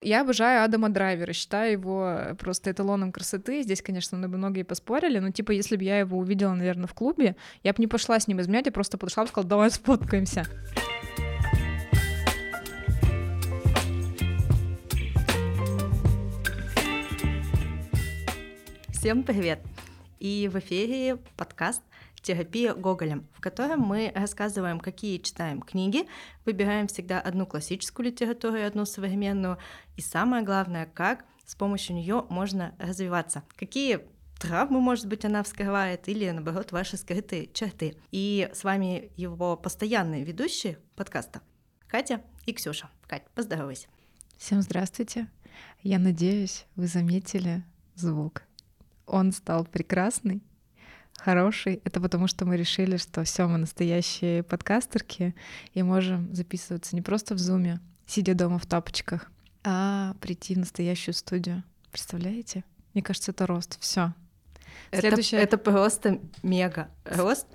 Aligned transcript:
Я 0.00 0.20
обожаю 0.20 0.62
Адама 0.62 0.90
Драйвера, 0.90 1.32
считаю 1.32 1.72
его 1.72 2.18
просто 2.38 2.70
эталоном 2.70 3.10
красоты. 3.10 3.62
Здесь, 3.62 3.82
конечно, 3.82 4.16
многие 4.16 4.62
поспорили, 4.62 5.18
но 5.18 5.32
типа, 5.32 5.50
если 5.50 5.76
бы 5.76 5.82
я 5.82 5.98
его 5.98 6.18
увидела, 6.18 6.54
наверное, 6.54 6.86
в 6.86 6.94
клубе, 6.94 7.34
я 7.64 7.72
бы 7.72 7.80
не 7.80 7.88
пошла 7.88 8.20
с 8.20 8.28
ним 8.28 8.40
изменять, 8.40 8.66
я 8.66 8.72
просто 8.72 8.96
подошла 8.96 9.24
и 9.24 9.26
сказала, 9.26 9.48
давай 9.48 9.70
сфоткаемся. 9.72 10.44
Всем 18.92 19.24
привет! 19.24 19.58
И 20.20 20.48
в 20.52 20.60
эфире 20.60 21.16
подкаст 21.36 21.82
терапия 22.20 22.74
Гоголем, 22.74 23.26
в 23.32 23.40
котором 23.40 23.80
мы 23.80 24.12
рассказываем, 24.14 24.80
какие 24.80 25.18
читаем 25.18 25.62
книги, 25.62 26.06
выбираем 26.44 26.86
всегда 26.86 27.20
одну 27.20 27.46
классическую 27.46 28.06
литературу 28.06 28.56
и 28.56 28.62
одну 28.62 28.84
современную, 28.84 29.58
и 29.96 30.00
самое 30.00 30.44
главное, 30.44 30.86
как 30.86 31.24
с 31.44 31.54
помощью 31.54 31.96
нее 31.96 32.26
можно 32.28 32.74
развиваться, 32.78 33.42
какие 33.56 34.00
травмы, 34.38 34.80
может 34.80 35.06
быть, 35.06 35.24
она 35.24 35.42
вскрывает, 35.42 36.08
или, 36.08 36.30
наоборот, 36.30 36.72
ваши 36.72 36.96
скрытые 36.96 37.50
черты. 37.52 37.96
И 38.10 38.48
с 38.54 38.64
вами 38.64 39.10
его 39.16 39.56
постоянные 39.56 40.24
ведущие 40.24 40.78
подкаста 40.94 41.40
Катя 41.88 42.22
и 42.46 42.52
Ксюша. 42.52 42.88
Кать, 43.06 43.24
поздоровайся. 43.34 43.88
Всем 44.36 44.62
здравствуйте. 44.62 45.28
Я 45.82 45.98
надеюсь, 45.98 46.66
вы 46.76 46.86
заметили 46.86 47.64
звук. 47.94 48.42
Он 49.06 49.32
стал 49.32 49.64
прекрасный, 49.64 50.42
хороший. 51.18 51.80
Это 51.84 52.00
потому, 52.00 52.26
что 52.26 52.46
мы 52.46 52.56
решили, 52.56 52.96
что 52.96 53.24
все, 53.24 53.46
мы 53.46 53.58
настоящие 53.58 54.42
подкастерки 54.42 55.34
и 55.74 55.82
можем 55.82 56.34
записываться 56.34 56.96
не 56.96 57.02
просто 57.02 57.34
в 57.34 57.38
зуме, 57.38 57.80
сидя 58.06 58.34
дома 58.34 58.58
в 58.58 58.66
тапочках, 58.66 59.30
а 59.64 60.14
прийти 60.20 60.54
в 60.54 60.58
настоящую 60.58 61.14
студию. 61.14 61.62
Представляете? 61.90 62.64
Мне 62.94 63.02
кажется, 63.02 63.32
это 63.32 63.46
рост. 63.46 63.78
Все. 63.80 64.14
Следующее... 64.92 65.40
Это, 65.40 65.56
это 65.56 65.70
просто 65.70 66.20
мега 66.42 66.88
рост. 67.04 67.46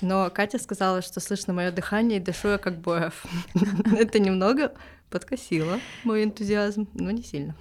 Но 0.00 0.30
Катя 0.30 0.58
сказала, 0.58 1.02
что 1.02 1.20
слышно 1.20 1.52
мое 1.52 1.70
дыхание 1.70 2.18
и 2.18 2.22
дышу 2.22 2.48
я 2.48 2.58
как 2.58 2.80
Боев. 2.80 3.26
Это 3.98 4.18
немного 4.18 4.72
подкосило 5.10 5.78
мой 6.04 6.24
энтузиазм, 6.24 6.88
но 6.94 7.10
не 7.10 7.22
сильно. 7.22 7.54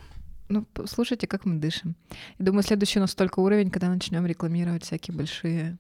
Ну, 0.50 0.66
слушайте, 0.86 1.28
как 1.28 1.46
мы 1.46 1.60
дышим. 1.60 1.96
Я 2.40 2.46
думаю, 2.46 2.64
следующий 2.64 2.98
у 2.98 3.04
нас 3.04 3.14
только 3.14 3.40
уровень, 3.40 3.70
когда 3.70 3.88
начнем 3.88 4.26
рекламировать 4.26 4.84
всякие 4.84 5.16
большие 5.16 5.78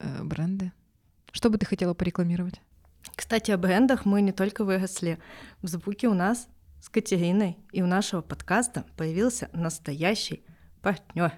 э, 0.00 0.24
бренды. 0.24 0.72
Что 1.30 1.50
бы 1.50 1.58
ты 1.58 1.66
хотела 1.66 1.94
порекламировать? 1.94 2.60
Кстати, 3.14 3.52
о 3.52 3.58
брендах 3.58 4.04
мы 4.04 4.22
не 4.22 4.32
только 4.32 4.64
выросли. 4.64 5.20
В 5.62 5.68
звуке 5.68 6.08
у 6.08 6.14
нас 6.14 6.48
с 6.82 6.88
Катериной 6.88 7.58
и 7.70 7.80
у 7.80 7.86
нашего 7.86 8.22
подкаста 8.22 8.84
появился 8.96 9.48
настоящий 9.52 10.44
партнер. 10.82 11.32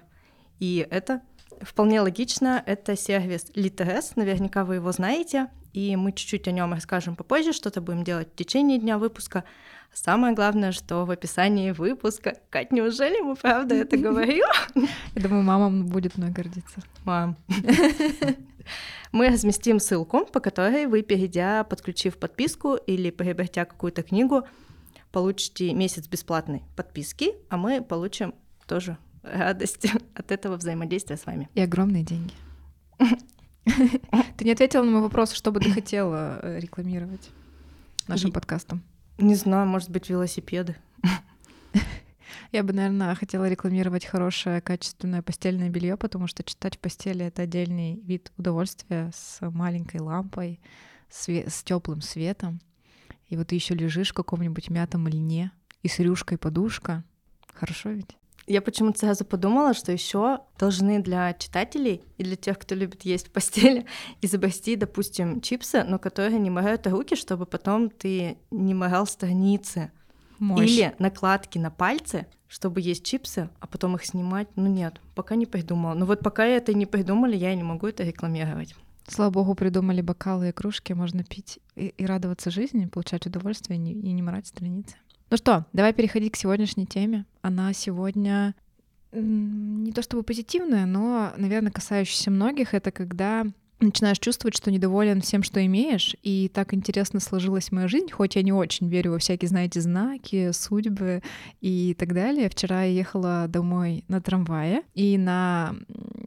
И 0.57 0.87
это 0.89 1.21
вполне 1.61 2.01
логично. 2.01 2.63
Это 2.65 2.97
сервис 2.97 3.45
Litres. 3.53 4.13
Наверняка 4.15 4.65
вы 4.65 4.75
его 4.75 4.91
знаете. 4.91 5.49
И 5.73 5.95
мы 5.95 6.11
чуть-чуть 6.11 6.47
о 6.47 6.51
нем 6.51 6.73
расскажем 6.73 7.15
попозже, 7.15 7.53
что-то 7.53 7.81
будем 7.81 8.03
делать 8.03 8.29
в 8.33 8.35
течение 8.35 8.79
дня 8.79 8.97
выпуска. 8.97 9.43
Самое 9.93 10.35
главное, 10.35 10.71
что 10.71 11.05
в 11.05 11.11
описании 11.11 11.71
выпуска... 11.71 12.37
Кать, 12.49 12.71
неужели 12.71 13.19
мы 13.21 13.35
правда 13.35 13.75
это 13.75 13.97
говорим? 13.97 14.45
Я 15.15 15.21
думаю, 15.21 15.43
мама 15.43 15.83
будет 15.83 16.17
мной 16.17 16.31
гордиться. 16.31 16.81
Мам. 17.05 17.37
Мы 19.11 19.29
разместим 19.29 19.79
ссылку, 19.79 20.25
по 20.25 20.39
которой 20.39 20.85
вы, 20.85 21.01
перейдя, 21.01 21.63
подключив 21.63 22.17
подписку 22.17 22.75
или 22.75 23.09
приобретя 23.09 23.65
какую-то 23.65 24.03
книгу, 24.03 24.43
получите 25.11 25.73
месяц 25.73 26.07
бесплатной 26.07 26.61
подписки, 26.75 27.33
а 27.49 27.57
мы 27.57 27.81
получим 27.81 28.35
тоже 28.67 28.97
радость 29.23 29.87
от 30.13 30.31
этого 30.31 30.57
взаимодействия 30.57 31.17
с 31.17 31.25
вами. 31.25 31.49
И 31.55 31.61
огромные 31.61 32.03
деньги. 32.03 32.33
Ты 34.37 34.45
не 34.45 34.51
ответила 34.51 34.83
на 34.83 34.91
мой 34.91 35.01
вопрос, 35.01 35.31
что 35.31 35.51
бы 35.51 35.59
ты 35.59 35.71
хотела 35.71 36.39
э, 36.41 36.59
рекламировать 36.59 37.29
нашим 38.07 38.31
подкастом? 38.31 38.83
Не 39.17 39.35
знаю, 39.35 39.67
может 39.67 39.89
быть, 39.89 40.09
велосипеды. 40.09 40.75
Я 42.51 42.63
бы, 42.63 42.73
наверное, 42.73 43.13
хотела 43.15 43.47
рекламировать 43.49 44.05
хорошее, 44.05 44.61
качественное 44.61 45.21
постельное 45.21 45.69
белье, 45.69 45.97
потому 45.97 46.27
что 46.27 46.43
читать 46.43 46.77
в 46.77 46.79
постели 46.79 47.25
это 47.25 47.43
отдельный 47.43 47.99
вид 48.01 48.31
удовольствия 48.37 49.11
с 49.13 49.39
маленькой 49.41 50.01
лампой, 50.01 50.59
с 51.09 51.63
теплым 51.63 52.01
светом. 52.01 52.61
И 53.27 53.37
вот 53.37 53.47
ты 53.47 53.55
еще 53.55 53.75
лежишь 53.75 54.11
в 54.11 54.15
каком-нибудь 54.15 54.69
мятом 54.69 55.07
льне 55.07 55.51
и 55.83 55.87
с 55.87 55.99
рюшкой 55.99 56.37
подушка. 56.37 57.03
Хорошо 57.53 57.89
ведь? 57.89 58.18
Я 58.49 58.63
почему-то 58.63 58.97
сразу 58.97 59.25
подумала, 59.25 59.75
что 59.75 59.91
еще 59.91 60.39
должны 60.57 61.03
для 61.03 61.33
читателей 61.33 62.01
и 62.17 62.23
для 62.23 62.35
тех, 62.35 62.57
кто 62.57 62.73
любит 62.73 63.03
есть 63.03 63.27
в 63.27 63.31
постели, 63.31 63.85
изобрести, 64.23 64.75
допустим, 64.75 65.39
чипсы, 65.39 65.83
но 65.83 65.99
которые 65.99 66.39
не 66.39 66.49
морают 66.49 66.87
руки, 66.87 67.15
чтобы 67.15 67.45
потом 67.45 67.91
ты 67.91 68.39
не 68.49 68.73
морал 68.73 69.05
страницы. 69.05 69.91
Мощь. 70.39 70.67
Или 70.67 70.95
накладки 70.97 71.59
на 71.59 71.69
пальцы, 71.69 72.25
чтобы 72.47 72.81
есть 72.81 73.05
чипсы, 73.05 73.51
а 73.59 73.67
потом 73.67 73.95
их 73.95 74.03
снимать. 74.03 74.47
Ну 74.55 74.65
нет, 74.65 74.99
пока 75.13 75.35
не 75.35 75.45
придумала. 75.45 75.93
Но 75.93 76.07
вот 76.07 76.21
пока 76.21 76.43
это 76.43 76.73
не 76.73 76.87
придумали, 76.87 77.37
я 77.37 77.53
не 77.53 77.61
могу 77.61 77.85
это 77.85 78.03
рекламировать. 78.03 78.73
Слава 79.07 79.29
богу, 79.29 79.53
придумали 79.53 80.01
бокалы 80.01 80.49
и 80.49 80.51
кружки, 80.51 80.93
можно 80.93 81.23
пить 81.23 81.59
и, 81.75 81.89
и 81.89 82.05
радоваться 82.05 82.49
жизни, 82.49 82.87
получать 82.87 83.27
удовольствие 83.27 83.77
и 83.77 83.79
не, 83.79 83.91
и 83.91 84.11
не 84.11 84.23
морать 84.23 84.47
страницы. 84.47 84.95
Ну 85.29 85.37
что, 85.37 85.65
давай 85.73 85.93
переходить 85.93 86.33
к 86.33 86.37
сегодняшней 86.37 86.87
теме. 86.87 87.25
Она 87.41 87.71
сегодня 87.73 88.55
не 89.11 89.91
то 89.91 90.01
чтобы 90.01 90.23
позитивная, 90.23 90.85
но, 90.85 91.33
наверное, 91.37 91.71
касающаяся 91.71 92.31
многих. 92.31 92.73
Это 92.73 92.91
когда 92.91 93.45
начинаешь 93.79 94.19
чувствовать, 94.19 94.55
что 94.55 94.71
недоволен 94.71 95.21
всем, 95.21 95.41
что 95.43 95.65
имеешь, 95.65 96.15
и 96.21 96.49
так 96.53 96.73
интересно 96.73 97.19
сложилась 97.19 97.71
моя 97.71 97.87
жизнь, 97.87 98.11
хоть 98.11 98.35
я 98.35 98.41
не 98.41 98.51
очень 98.51 98.89
верю 98.89 99.11
во 99.11 99.19
всякие, 99.19 99.47
знаете, 99.47 99.81
знаки, 99.81 100.51
судьбы 100.51 101.21
и 101.61 101.95
так 101.97 102.13
далее. 102.13 102.49
Вчера 102.49 102.83
я 102.83 102.91
ехала 102.91 103.45
домой 103.47 104.03
на 104.07 104.21
трамвае, 104.21 104.83
и 104.95 105.17
на 105.17 105.75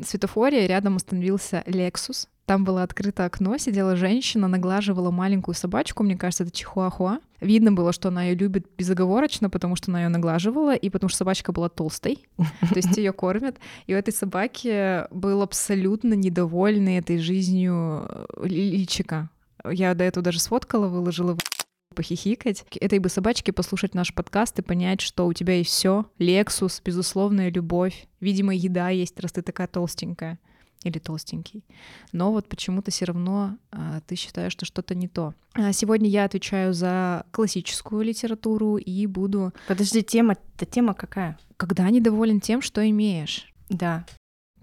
светофоре 0.04 0.66
рядом 0.66 0.96
остановился 0.96 1.62
Lexus, 1.66 2.28
там 2.46 2.64
было 2.64 2.82
открыто 2.82 3.24
окно, 3.24 3.56
сидела 3.56 3.94
женщина, 3.96 4.48
наглаживала 4.48 5.10
маленькую 5.10 5.54
собачку, 5.54 6.02
мне 6.02 6.16
кажется, 6.16 6.42
это 6.42 6.52
чихуахуа. 6.52 7.20
Видно 7.40 7.72
было, 7.72 7.92
что 7.92 8.08
она 8.08 8.24
ее 8.24 8.34
любит 8.34 8.66
безоговорочно, 8.76 9.48
потому 9.48 9.76
что 9.76 9.90
она 9.90 10.02
ее 10.02 10.08
наглаживала, 10.08 10.74
и 10.74 10.90
потому 10.90 11.08
что 11.08 11.18
собачка 11.18 11.52
была 11.52 11.68
толстой, 11.68 12.26
то 12.36 12.76
есть 12.76 12.96
ее 12.96 13.12
кормят. 13.12 13.58
И 13.86 13.94
у 13.94 13.96
этой 13.96 14.12
собаки 14.12 15.06
был 15.14 15.42
абсолютно 15.42 16.14
недовольный 16.14 16.98
этой 16.98 17.18
жизнью 17.18 18.06
э, 18.08 18.46
личика. 18.46 19.30
Я 19.68 19.94
до 19.94 20.04
этого 20.04 20.24
даже 20.24 20.40
сфоткала, 20.40 20.88
выложила 20.88 21.36
похихикать, 21.94 22.64
этой 22.80 22.98
бы 22.98 23.08
собачке 23.08 23.52
послушать 23.52 23.94
наш 23.94 24.12
подкаст 24.12 24.58
и 24.58 24.62
понять, 24.62 25.00
что 25.00 25.26
у 25.26 25.32
тебя 25.32 25.54
есть 25.54 25.70
все, 25.70 26.06
Лексус, 26.18 26.82
безусловная 26.84 27.50
любовь, 27.50 28.08
видимо, 28.20 28.52
еда 28.54 28.88
есть, 28.88 29.18
раз 29.20 29.32
ты 29.32 29.42
такая 29.42 29.68
толстенькая 29.68 30.40
или 30.84 30.98
толстенький. 30.98 31.64
Но 32.12 32.32
вот 32.32 32.48
почему-то 32.48 32.90
все 32.90 33.04
равно 33.04 33.56
а, 33.70 34.00
ты 34.06 34.16
считаешь, 34.16 34.52
что 34.52 34.64
что-то 34.64 34.94
не 34.94 35.08
то. 35.08 35.34
А 35.54 35.72
сегодня 35.72 36.08
я 36.08 36.24
отвечаю 36.24 36.72
за 36.74 37.26
классическую 37.30 38.02
литературу 38.02 38.76
и 38.76 39.06
буду... 39.06 39.52
Подожди, 39.68 40.02
тема, 40.02 40.36
это 40.56 40.66
тема 40.66 40.94
какая? 40.94 41.38
Когда 41.56 41.88
недоволен 41.90 42.40
тем, 42.40 42.62
что 42.62 42.88
имеешь. 42.88 43.52
Да. 43.68 44.04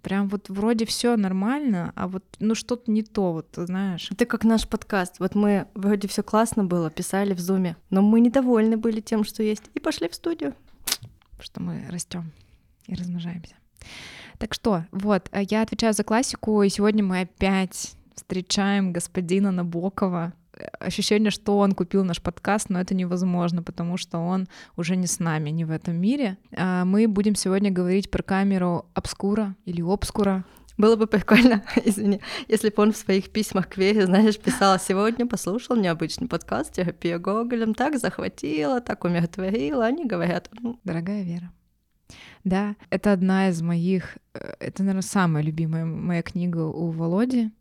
Прям 0.02 0.30
вот 0.30 0.50
вроде 0.50 0.86
все 0.86 1.18
нормально, 1.18 1.92
а 1.96 2.08
вот 2.08 2.24
ну 2.40 2.56
что-то 2.56 2.90
не 2.90 3.04
то, 3.04 3.34
вот 3.34 3.48
знаешь. 3.56 4.10
Это 4.12 4.26
как 4.26 4.44
наш 4.46 4.68
подкаст. 4.68 5.20
Вот 5.20 5.36
мы 5.36 5.68
вроде 5.74 6.08
все 6.08 6.24
классно 6.24 6.64
было, 6.64 6.90
писали 6.90 7.34
в 7.34 7.40
зуме, 7.40 7.76
но 7.90 8.02
мы 8.02 8.22
недовольны 8.22 8.78
были 8.78 9.02
тем, 9.02 9.24
что 9.24 9.44
есть, 9.44 9.64
и 9.74 9.80
пошли 9.80 10.08
в 10.08 10.16
студию. 10.16 10.56
Что 11.42 11.62
мы 11.62 11.86
растем 11.90 12.32
и 12.88 12.96
размножаемся. 12.96 13.56
Так 14.40 14.54
что, 14.54 14.86
вот, 14.92 15.30
э, 15.32 15.44
я 15.50 15.62
отвечаю 15.62 15.94
за 15.94 16.04
классику, 16.04 16.64
и 16.64 16.70
сегодня 16.70 17.04
мы 17.04 17.22
опять 17.22 17.96
встречаем 18.16 18.94
господина 18.94 19.52
Набокова. 19.52 20.34
Э, 20.54 20.66
ощущение, 20.80 21.30
что 21.30 21.58
он 21.58 21.74
купил 21.74 22.06
наш 22.06 22.22
подкаст, 22.22 22.70
но 22.70 22.80
это 22.80 22.96
невозможно, 22.96 23.62
потому 23.62 23.98
что 23.98 24.18
он 24.18 24.48
уже 24.78 24.96
не 24.96 25.08
с 25.08 25.20
нами, 25.20 25.50
не 25.50 25.66
в 25.66 25.72
этом 25.72 25.98
мире. 25.98 26.38
А 26.56 26.86
мы 26.86 27.10
будем 27.10 27.36
сегодня 27.36 27.70
говорить 27.70 28.10
про 28.10 28.24
камеру 28.24 28.86
обскура 28.94 29.56
или 29.66 29.82
обскура. 29.82 30.46
Было 30.78 30.96
бы 30.96 31.08
прикольно, 31.08 31.66
извини, 31.84 32.22
если 32.48 32.70
бы 32.70 32.82
он 32.82 32.94
в 32.94 32.98
своих 32.98 33.32
письмах 33.32 33.68
к 33.68 33.76
Вере, 33.76 34.06
знаешь, 34.06 34.40
писал, 34.40 34.80
сегодня 34.80 35.28
послушал 35.28 35.76
необычный 35.76 36.30
подкаст 36.30 36.72
терапия 36.72 37.20
Гоголем, 37.20 37.74
так 37.74 38.00
захватила, 38.00 38.80
так 38.80 39.04
умиротворила, 39.04 39.86
они 39.86 40.06
говорят. 40.06 40.50
Ну... 40.62 40.80
Дорогая 40.86 41.24
Вера, 41.24 41.52
да, 42.44 42.76
это 42.90 43.12
одна 43.12 43.50
из 43.50 43.62
моих, 43.62 44.18
э, 44.34 44.54
это, 44.60 44.84
наверное, 44.84 45.02
самая 45.02 45.44
любимая 45.44 45.86
моя 45.86 46.22
книга 46.22 46.60
у 46.60 46.90
Володи. 46.92 47.52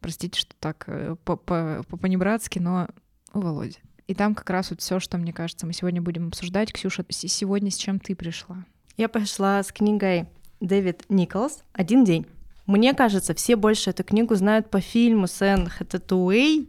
Простите, 0.00 0.38
что 0.38 0.54
так 0.60 0.84
э, 0.86 1.16
по-понебратски, 1.24 2.58
но 2.58 2.88
у 3.32 3.40
Володи. 3.40 3.78
И 4.06 4.14
там 4.14 4.34
как 4.34 4.48
раз 4.50 4.70
вот 4.70 4.80
все, 4.80 5.00
что, 5.00 5.18
мне 5.18 5.32
кажется, 5.32 5.66
мы 5.66 5.72
сегодня 5.72 6.00
будем 6.00 6.28
обсуждать. 6.28 6.72
Ксюша, 6.72 7.04
сегодня 7.10 7.70
с 7.70 7.76
чем 7.76 8.00
ты 8.00 8.14
пришла? 8.14 8.64
Я 8.96 9.08
пришла 9.08 9.62
с 9.62 9.70
книгой 9.70 10.26
Дэвид 10.60 11.04
Николс 11.08 11.62
«Один 11.72 12.04
день». 12.04 12.26
Мне 12.66 12.94
кажется, 12.94 13.34
все 13.34 13.56
больше 13.56 13.90
эту 13.90 14.04
книгу 14.04 14.34
знают 14.34 14.70
по 14.70 14.80
фильму 14.80 15.26
с 15.26 15.40
Энн 15.42 15.68
Хэттэуэй 15.68 16.68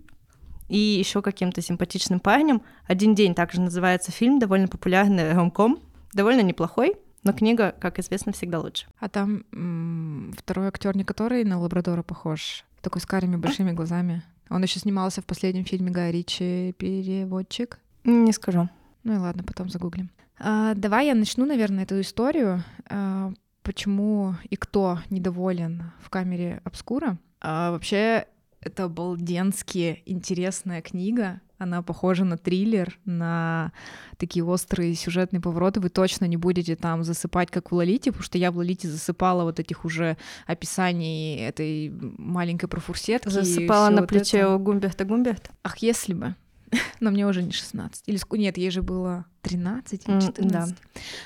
и 0.70 0.78
еще 0.78 1.22
каким-то 1.22 1.62
симпатичным 1.62 2.20
парнем. 2.20 2.62
«Один 2.86 3.16
день» 3.16 3.34
также 3.34 3.62
называется 3.62 4.12
фильм, 4.12 4.40
довольно 4.40 4.68
популярный 4.68 5.34
ромком, 5.34 5.80
довольно 6.14 6.42
неплохой, 6.42 6.96
но 7.24 7.34
книга, 7.34 7.76
как 7.80 8.00
известно, 8.00 8.32
всегда 8.32 8.60
лучше. 8.60 8.86
А 9.00 9.10
там 9.10 9.44
м- 9.52 10.34
второй 10.38 10.68
актер, 10.68 10.96
не 10.96 11.04
который 11.04 11.44
на 11.44 11.60
Лабрадора 11.60 12.04
похож, 12.04 12.66
такой 12.82 13.02
с 13.02 13.06
карими 13.06 13.36
большими 13.36 13.72
глазами. 13.72 14.24
Он 14.50 14.64
еще 14.64 14.80
снимался 14.80 15.22
в 15.22 15.26
последнем 15.26 15.66
фильме 15.66 15.92
Гая 15.92 16.12
Ричи 16.12 16.74
«Переводчик». 16.78 17.80
Не 18.04 18.32
скажу. 18.32 18.70
Ну 19.04 19.14
и 19.14 19.18
ладно, 19.18 19.44
потом 19.44 19.70
загуглим. 19.70 20.10
А, 20.40 20.74
давай 20.74 21.08
я 21.08 21.16
начну, 21.16 21.46
наверное, 21.46 21.84
эту 21.84 22.00
историю. 22.02 22.64
А, 22.90 23.32
почему 23.62 24.36
и 24.50 24.56
кто 24.56 25.00
недоволен 25.10 25.92
в 26.02 26.10
камере 26.10 26.62
обскура? 26.64 27.18
А, 27.42 27.72
вообще, 27.72 28.26
это 28.62 28.86
обалденски 28.86 30.04
интересная 30.06 30.82
книга. 30.82 31.42
Она 31.60 31.82
похожа 31.82 32.24
на 32.24 32.38
триллер, 32.38 32.98
на 33.04 33.74
такие 34.18 34.44
острые 34.46 34.96
сюжетные 34.96 35.42
повороты. 35.42 35.82
Вы 35.82 35.90
точно 35.90 36.26
не 36.26 36.38
будете 36.38 36.76
там 36.76 37.04
засыпать, 37.04 37.52
как 37.52 37.72
в 37.72 37.76
Лолите, 37.76 38.12
потому 38.12 38.24
что 38.24 38.38
я 38.38 38.52
в 38.52 38.58
Лолите 38.58 38.88
засыпала 38.88 39.44
вот 39.44 39.60
этих 39.60 39.84
уже 39.86 40.18
описаний 40.48 41.36
этой 41.38 41.90
маленькой 42.18 42.68
профурсетки. 42.68 43.30
Засыпала 43.30 43.90
на 43.90 44.02
вот 44.02 44.10
плече 44.10 44.38
это. 44.38 44.56
у 44.56 44.60
Гумберта 44.60 45.04
Гумберт? 45.04 45.52
Ах, 45.64 45.78
если 45.80 46.14
бы. 46.14 46.36
Но 47.00 47.12
мне 47.12 47.28
уже 47.28 47.44
не 47.44 47.52
16. 47.52 48.04
Или 48.08 48.20
нет, 48.38 48.58
ей 48.58 48.72
же 48.72 48.82
было 48.82 49.26
13 49.42 50.08
или 50.08 50.20
14. 50.20 50.38
Mm, 50.40 50.50
да. 50.50 50.68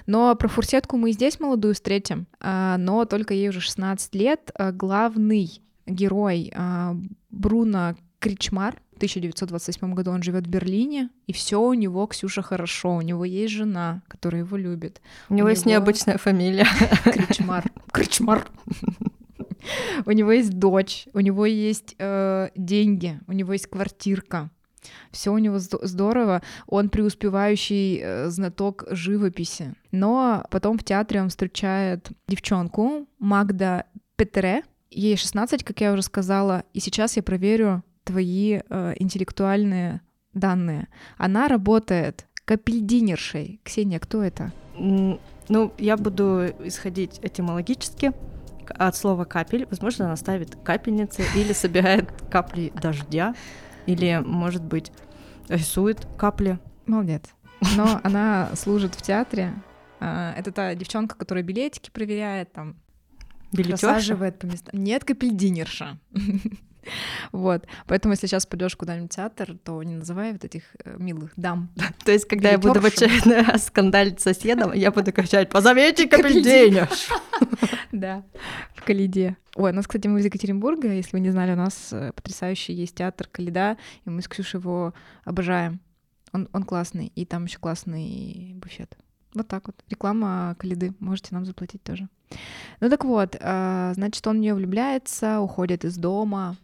Но 0.05 0.35
про 0.35 0.47
фурсетку 0.47 0.97
мы 0.97 1.11
и 1.11 1.13
здесь 1.13 1.39
молодую 1.39 1.73
встретим, 1.73 2.27
а, 2.39 2.77
но 2.77 3.05
только 3.05 3.33
ей 3.33 3.49
уже 3.49 3.61
16 3.61 4.15
лет. 4.15 4.51
А, 4.55 4.71
главный 4.71 5.61
герой 5.85 6.51
а, 6.55 6.95
Бруно 7.29 7.95
Кричмар. 8.19 8.81
В 9.03 9.05
1928 9.05 9.93
году 9.93 10.11
он 10.11 10.23
живет 10.23 10.47
в 10.47 10.49
Берлине, 10.49 11.09
и 11.27 11.33
все 11.33 11.61
у 11.61 11.73
него, 11.73 12.07
Ксюша, 12.07 12.41
хорошо. 12.41 12.95
У 12.95 13.01
него 13.01 13.25
есть 13.25 13.53
жена, 13.53 14.01
которая 14.07 14.43
его 14.43 14.55
любит. 14.55 15.01
У, 15.29 15.33
у 15.33 15.37
него 15.37 15.49
есть 15.49 15.65
необычная 15.65 16.17
фамилия. 16.17 16.65
Кричмар. 17.03 17.65
Кричмар. 17.91 18.47
У 20.05 20.11
него 20.11 20.31
есть 20.31 20.57
дочь, 20.59 21.07
у 21.13 21.19
него 21.19 21.45
есть 21.45 21.95
э, 21.97 22.49
деньги, 22.55 23.19
у 23.27 23.31
него 23.31 23.53
есть 23.53 23.67
квартирка. 23.67 24.49
Все 25.11 25.31
у 25.31 25.37
него 25.37 25.59
здорово. 25.59 26.41
Он 26.67 26.89
преуспевающий 26.89 27.99
э, 28.01 28.29
знаток 28.29 28.85
живописи. 28.89 29.75
Но 29.91 30.43
потом 30.49 30.77
в 30.77 30.83
театре 30.83 31.21
он 31.21 31.29
встречает 31.29 32.09
девчонку 32.27 33.07
Магда 33.19 33.85
Петере. 34.15 34.63
Ей 34.91 35.15
16, 35.15 35.63
как 35.63 35.81
я 35.81 35.93
уже 35.93 36.03
сказала, 36.03 36.65
и 36.73 36.79
сейчас 36.79 37.15
я 37.15 37.23
проверю 37.23 37.83
твои 38.03 38.59
э, 38.67 38.93
интеллектуальные 38.97 40.01
данные. 40.33 40.87
Она 41.17 41.47
работает 41.47 42.27
капельдинершей. 42.45 43.59
Ксения, 43.63 43.99
кто 43.99 44.23
это? 44.23 44.51
Ну, 44.77 45.73
я 45.77 45.97
буду 45.97 46.47
исходить 46.63 47.19
этимологически 47.21 48.11
от 48.69 48.95
слова 48.95 49.25
капель. 49.25 49.67
Возможно, 49.69 50.05
она 50.05 50.15
ставит 50.15 50.55
капельницы 50.63 51.23
или 51.35 51.53
собирает 51.53 52.11
капли 52.31 52.71
дождя, 52.81 53.35
или, 53.85 54.21
может 54.25 54.63
быть, 54.63 54.91
рисует 55.49 56.07
капли. 56.17 56.59
Молодец. 56.85 57.23
Но 57.75 57.99
она 58.03 58.49
служит 58.55 58.95
в 58.95 59.01
театре. 59.01 59.53
А, 59.99 60.33
это 60.37 60.51
та 60.51 60.75
девчонка, 60.75 61.15
которая 61.15 61.43
билетики 61.43 61.89
проверяет, 61.91 62.51
там, 62.51 62.75
Билетерша? 63.51 63.87
рассаживает 63.87 64.39
по 64.39 64.45
местам. 64.45 64.73
Нет, 64.73 65.03
капельдинерша. 65.05 65.97
Вот. 67.31 67.65
Поэтому, 67.87 68.13
если 68.13 68.27
сейчас 68.27 68.45
пойдешь 68.45 68.75
куда-нибудь 68.75 69.11
в 69.11 69.15
театр, 69.15 69.57
то 69.63 69.81
не 69.83 69.95
называй 69.95 70.33
вот 70.33 70.43
этих 70.43 70.63
э, 70.83 70.95
милых 70.97 71.31
дам. 71.35 71.69
То 72.05 72.11
есть, 72.11 72.25
когда 72.25 72.51
я 72.51 72.57
буду 72.57 72.79
в 72.79 72.85
очередной 72.85 73.41
раз 73.47 73.67
скандалить 73.67 74.19
с 74.19 74.23
соседом, 74.23 74.73
я 74.73 74.91
буду 74.91 75.11
кричать 75.11 75.49
«Позовите 75.49 76.07
капельдинерш!» 76.07 77.09
Да, 77.91 78.23
в 78.75 78.83
Калиде. 78.83 79.37
Ой, 79.55 79.71
у 79.71 79.73
нас, 79.73 79.85
кстати, 79.85 80.07
мы 80.07 80.19
из 80.19 80.25
Екатеринбурга, 80.25 80.91
если 80.91 81.15
вы 81.15 81.19
не 81.19 81.29
знали, 81.29 81.53
у 81.53 81.55
нас 81.55 81.89
э, 81.91 82.11
потрясающий 82.13 82.73
есть 82.73 82.95
театр 82.95 83.27
Калида, 83.31 83.77
и 84.05 84.09
мы 84.09 84.21
с 84.21 84.27
Ксюшей 84.27 84.59
его 84.59 84.93
обожаем. 85.25 85.79
Он, 86.31 86.49
он 86.53 86.63
классный, 86.63 87.11
и 87.15 87.25
там 87.25 87.45
еще 87.45 87.59
классный 87.59 88.53
буфет. 88.55 88.97
Вот 89.33 89.47
так 89.47 89.67
вот. 89.67 89.75
Реклама 89.89 90.55
Калиды. 90.57 90.93
Можете 90.99 91.29
нам 91.31 91.45
заплатить 91.45 91.83
тоже. 91.83 92.07
Ну 92.79 92.89
так 92.89 93.05
вот, 93.05 93.35
э, 93.39 93.91
значит, 93.95 94.25
он 94.25 94.37
в 94.37 94.39
нее 94.39 94.53
влюбляется, 94.53 95.39
уходит 95.39 95.85
из 95.85 95.97
дома, 95.97 96.57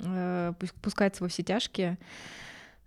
э, 0.00 0.52
пускается 0.82 1.22
во 1.22 1.28
все 1.28 1.42
тяжкие. 1.42 1.98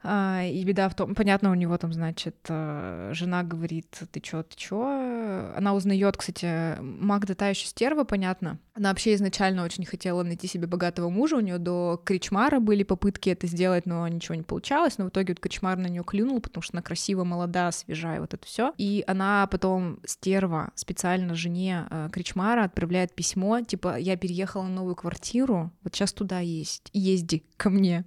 А, 0.02 0.44
и 0.44 0.64
беда 0.64 0.88
в 0.88 0.96
том, 0.96 1.14
понятно, 1.14 1.52
у 1.52 1.56
него 1.56 1.78
там, 1.78 1.92
значит, 1.92 2.38
э, 2.48 3.12
жена 3.14 3.44
говорит, 3.44 4.02
ты 4.12 4.20
чё, 4.22 4.44
ты 4.44 4.56
чё? 4.56 5.52
Она 5.56 5.74
узнает, 5.74 6.16
кстати, 6.16 6.80
Магда 6.80 7.36
та 7.36 7.50
еще 7.50 7.66
стерва, 7.66 8.06
понятно. 8.06 8.60
Она 8.74 8.90
вообще 8.90 9.14
изначально 9.16 9.66
очень 9.66 9.86
хотела 9.86 10.24
найти 10.24 10.48
себе 10.48 10.68
богатого 10.68 11.10
мужа, 11.10 11.36
у 11.36 11.42
нее 11.42 11.58
до 11.58 12.02
Кричмара 12.06 12.60
были 12.62 12.84
попытки 12.84 13.30
это 13.30 13.46
сделать, 13.48 13.86
но 13.86 14.08
ничего 14.08 14.36
не 14.36 14.44
получалось, 14.44 14.98
но 14.98 15.06
в 15.06 15.10
итоге 15.10 15.34
вот 15.34 15.42
Кричмар 15.42 15.78
на 15.78 15.88
нее 15.88 16.04
клюнул, 16.06 16.40
потому 16.40 16.62
что 16.62 16.78
она 16.78 16.82
красиво, 16.82 17.26
молода, 17.26 17.72
свежая, 17.74 18.22
вот 18.22 18.34
это 18.34 18.46
все. 18.46 18.74
И 18.78 19.04
она 19.06 19.48
потом, 19.48 20.00
стерва, 20.06 20.72
специально 20.76 21.36
жене 21.36 21.88
э, 21.90 22.08
Кричмара 22.12 22.64
отправляет 22.64 23.14
письмо, 23.14 23.60
типа, 23.62 23.98
я 23.98 24.16
переехала 24.16 24.64
на 24.64 24.70
новую 24.70 24.96
квартиру, 24.96 25.72
вот 25.84 25.94
сейчас 25.94 26.14
туда 26.14 26.40
есть, 26.40 26.90
езди 26.94 27.44
ко 27.60 27.70
мне. 27.70 28.06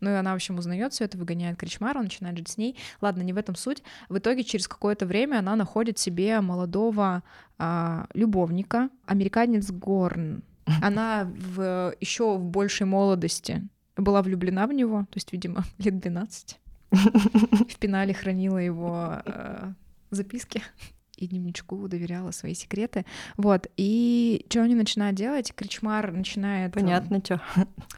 Ну 0.00 0.10
и 0.10 0.14
она, 0.14 0.32
в 0.32 0.36
общем, 0.36 0.58
узнает 0.58 0.92
все 0.92 1.04
это, 1.04 1.16
выгоняет 1.18 1.56
Кричмара, 1.56 2.02
начинает 2.02 2.36
жить 2.38 2.48
с 2.48 2.56
ней. 2.56 2.76
Ладно, 3.00 3.22
не 3.22 3.32
в 3.32 3.36
этом 3.36 3.54
суть. 3.54 3.82
В 4.08 4.18
итоге 4.18 4.42
через 4.42 4.66
какое-то 4.66 5.06
время 5.06 5.38
она 5.38 5.54
находит 5.54 5.98
себе 5.98 6.40
молодого 6.40 7.22
а, 7.58 8.06
любовника, 8.14 8.88
американец 9.06 9.70
Горн. 9.70 10.42
Она 10.82 11.30
в, 11.36 11.94
еще 12.00 12.36
в 12.38 12.44
большей 12.44 12.86
молодости 12.86 13.68
была 13.96 14.22
влюблена 14.22 14.66
в 14.66 14.72
него, 14.72 15.00
то 15.02 15.16
есть, 15.16 15.32
видимо, 15.32 15.64
лет 15.78 15.98
12. 15.98 16.58
В 16.90 17.76
пенале 17.78 18.14
хранила 18.14 18.58
его 18.58 19.20
э, 19.24 19.72
записки 20.10 20.62
и 21.16 21.26
дневничку 21.26 21.88
доверяла 21.88 22.30
свои 22.30 22.54
секреты. 22.54 23.04
Вот. 23.36 23.68
И 23.76 24.44
что 24.48 24.62
они 24.62 24.74
начинают 24.74 25.16
делать? 25.16 25.52
Кричмар 25.54 26.12
начинает... 26.12 26.72
Понятно, 26.72 27.20
что. 27.24 27.40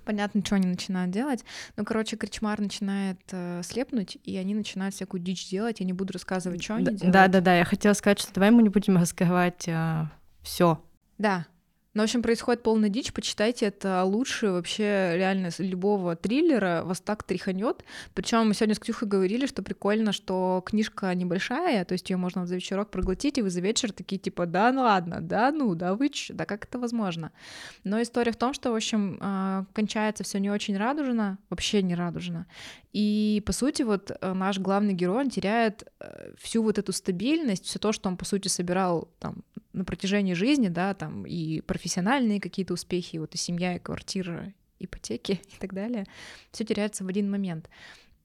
Понятно, 0.04 0.42
что 0.44 0.56
они 0.56 0.66
начинают 0.66 1.11
делать. 1.11 1.44
Ну, 1.76 1.85
короче, 1.85 2.16
Кричмар 2.16 2.61
начинает 2.61 3.20
э, 3.32 3.62
слепнуть, 3.64 4.18
и 4.25 4.37
они 4.37 4.54
начинают 4.54 4.94
всякую 4.94 5.23
дичь 5.23 5.49
делать. 5.49 5.80
Я 5.80 5.87
не 5.87 5.92
буду 5.92 6.12
рассказывать, 6.12 6.62
что 6.62 6.76
они 6.76 6.85
делают. 6.85 7.11
Да-да-да, 7.11 7.56
я 7.56 7.64
хотела 7.64 7.94
сказать, 7.94 8.20
что 8.20 8.32
давай 8.35 8.50
мы 8.50 8.62
не 8.62 8.68
будем 8.68 8.96
раскрывать 8.96 9.66
э, 9.66 10.04
все. 10.42 10.82
Да, 11.18 11.46
ну, 11.96 12.02
в 12.02 12.04
общем, 12.04 12.20
происходит 12.20 12.62
полная 12.62 12.90
дичь, 12.90 13.10
почитайте, 13.10 13.64
это 13.64 14.04
лучше 14.04 14.50
вообще 14.50 15.12
реально 15.14 15.48
любого 15.56 16.14
триллера, 16.14 16.82
вас 16.84 17.00
так 17.00 17.22
тряханет. 17.22 17.86
Причем 18.12 18.48
мы 18.48 18.52
сегодня 18.52 18.74
с 18.74 18.78
Ксюхой 18.78 19.08
говорили, 19.08 19.46
что 19.46 19.62
прикольно, 19.62 20.12
что 20.12 20.62
книжка 20.66 21.14
небольшая, 21.14 21.86
то 21.86 21.92
есть 21.92 22.10
ее 22.10 22.18
можно 22.18 22.44
за 22.44 22.56
вечерок 22.56 22.90
проглотить, 22.90 23.38
и 23.38 23.42
вы 23.42 23.48
за 23.48 23.62
вечер 23.62 23.92
такие 23.92 24.18
типа, 24.18 24.44
да, 24.44 24.72
ну 24.72 24.82
ладно, 24.82 25.22
да, 25.22 25.50
ну, 25.50 25.74
да 25.74 25.94
вы 25.94 26.10
ч, 26.10 26.34
да 26.34 26.44
как 26.44 26.66
это 26.66 26.78
возможно? 26.78 27.32
Но 27.82 28.02
история 28.02 28.32
в 28.32 28.36
том, 28.36 28.52
что, 28.52 28.72
в 28.72 28.74
общем, 28.74 29.16
а, 29.22 29.64
кончается 29.72 30.22
все 30.22 30.38
не 30.38 30.50
очень 30.50 30.76
радужно, 30.76 31.38
вообще 31.48 31.80
не 31.80 31.94
радужно. 31.94 32.44
И, 32.92 33.42
по 33.46 33.52
сути, 33.52 33.82
вот 33.82 34.10
э, 34.10 34.32
наш 34.32 34.58
главный 34.58 34.94
герой, 34.94 35.24
он 35.24 35.30
теряет 35.30 35.86
э, 36.00 36.32
всю 36.38 36.62
вот 36.62 36.78
эту 36.78 36.92
стабильность, 36.92 37.64
все 37.64 37.78
то, 37.78 37.92
что 37.92 38.08
он, 38.08 38.16
по 38.16 38.24
сути, 38.24 38.48
собирал 38.48 39.08
там 39.18 39.44
на 39.76 39.85
протяжении 39.85 40.33
жизни, 40.33 40.68
да, 40.68 40.95
там 40.95 41.26
и 41.26 41.61
профессиональные 41.61 42.40
какие-то 42.40 42.75
успехи, 42.75 43.18
вот 43.18 43.35
и 43.35 43.38
семья, 43.38 43.76
и 43.76 43.78
квартира, 43.78 44.52
ипотеки 44.78 45.33
и 45.49 45.56
так 45.59 45.75
далее, 45.75 46.06
все 46.50 46.64
теряется 46.64 47.04
в 47.04 47.09
один 47.09 47.30
момент. 47.30 47.68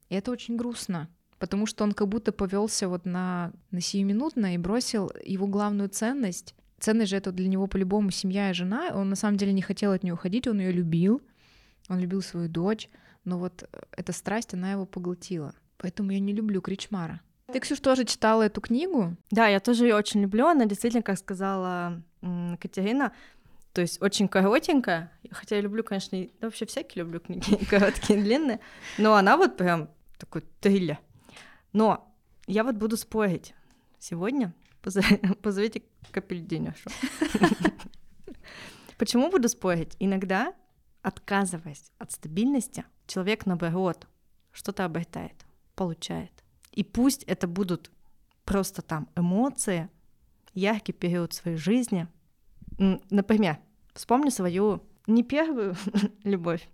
И 0.09 0.15
это 0.15 0.31
очень 0.31 0.55
грустно, 0.55 1.09
потому 1.39 1.65
что 1.65 1.83
он 1.83 1.91
как 1.91 2.07
будто 2.07 2.31
повелся 2.31 2.87
вот 2.87 3.05
на, 3.05 3.51
на 3.69 3.81
сиюминутно 3.81 4.55
и 4.55 4.57
бросил 4.57 5.11
его 5.23 5.45
главную 5.45 5.89
ценность. 5.89 6.55
Ценность 6.79 7.11
же 7.11 7.17
это 7.17 7.31
для 7.31 7.47
него 7.47 7.67
по-любому 7.67 8.11
семья 8.11 8.49
и 8.49 8.53
жена. 8.53 8.89
Он 8.93 9.09
на 9.09 9.15
самом 9.15 9.37
деле 9.37 9.53
не 9.53 9.61
хотел 9.61 9.91
от 9.91 10.03
нее 10.03 10.13
уходить, 10.13 10.47
он 10.47 10.59
ее 10.59 10.71
любил, 10.71 11.21
он 11.89 11.99
любил 11.99 12.21
свою 12.21 12.47
дочь, 12.47 12.89
но 13.25 13.37
вот 13.37 13.63
э, 13.63 13.81
эта 13.91 14.13
страсть, 14.13 14.53
она 14.53 14.71
его 14.71 14.85
поглотила. 14.85 15.53
Поэтому 15.77 16.11
я 16.11 16.19
не 16.19 16.33
люблю 16.33 16.61
Кричмара. 16.61 17.21
Ты, 17.51 17.59
Ксюш, 17.59 17.79
тоже 17.79 18.05
читала 18.05 18.43
эту 18.43 18.61
книгу? 18.61 19.15
Да, 19.29 19.47
я 19.47 19.59
тоже 19.59 19.85
ее 19.85 19.95
очень 19.95 20.21
люблю. 20.21 20.47
Она 20.47 20.65
действительно, 20.65 21.03
как 21.03 21.17
сказала 21.17 22.01
Катерина, 22.59 23.11
то 23.73 23.81
есть 23.81 24.01
очень 24.01 24.27
коротенькая. 24.27 25.11
Хотя 25.31 25.55
я 25.55 25.61
люблю, 25.61 25.83
конечно, 25.83 26.17
да, 26.39 26.47
вообще 26.47 26.65
всякие 26.65 27.03
люблю 27.03 27.19
книги, 27.19 27.63
короткие 27.69 28.19
и 28.19 28.23
длинные. 28.23 28.59
Но 28.97 29.15
она 29.15 29.37
вот 29.37 29.57
прям 29.57 29.89
такой 30.17 30.43
триллер. 30.59 30.99
Но 31.73 32.13
я 32.47 32.63
вот 32.63 32.75
буду 32.75 32.97
спорить 32.97 33.53
сегодня. 33.99 34.53
Позовите 35.41 35.83
Капельдиняшу. 36.11 36.89
Почему 38.97 39.29
буду 39.29 39.49
спорить? 39.49 39.95
Иногда, 39.99 40.53
отказываясь 41.01 41.91
от 41.97 42.11
стабильности, 42.11 42.85
человек, 43.07 43.45
наоборот, 43.45 44.07
что-то 44.51 44.85
обретает, 44.85 45.45
получает. 45.75 46.31
И 46.71 46.83
пусть 46.83 47.23
это 47.23 47.47
будут 47.47 47.91
просто 48.45 48.81
там 48.81 49.09
эмоции, 49.15 49.89
яркий 50.53 50.93
период 50.93 51.33
своей 51.33 51.57
жизни. 51.57 52.07
Например, 52.77 53.59
вспомни 53.93 54.29
свою 54.29 54.81
не 55.07 55.23
первую 55.23 55.75
любовь, 56.23 56.67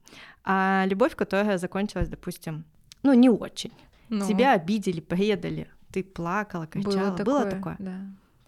а 0.43 0.85
любовь, 0.87 1.15
которая 1.15 1.57
закончилась, 1.57 2.09
допустим, 2.09 2.65
ну, 3.03 3.13
не 3.13 3.29
очень. 3.29 3.73
Ну. 4.09 4.25
Тебя 4.25 4.53
обидели, 4.53 5.01
предали, 5.01 5.69
ты 5.91 6.03
плакала, 6.03 6.67
кричала. 6.67 6.93
Было 6.93 7.11
такое, 7.11 7.25
Было 7.25 7.49
такое? 7.49 7.75
Да. 7.79 7.99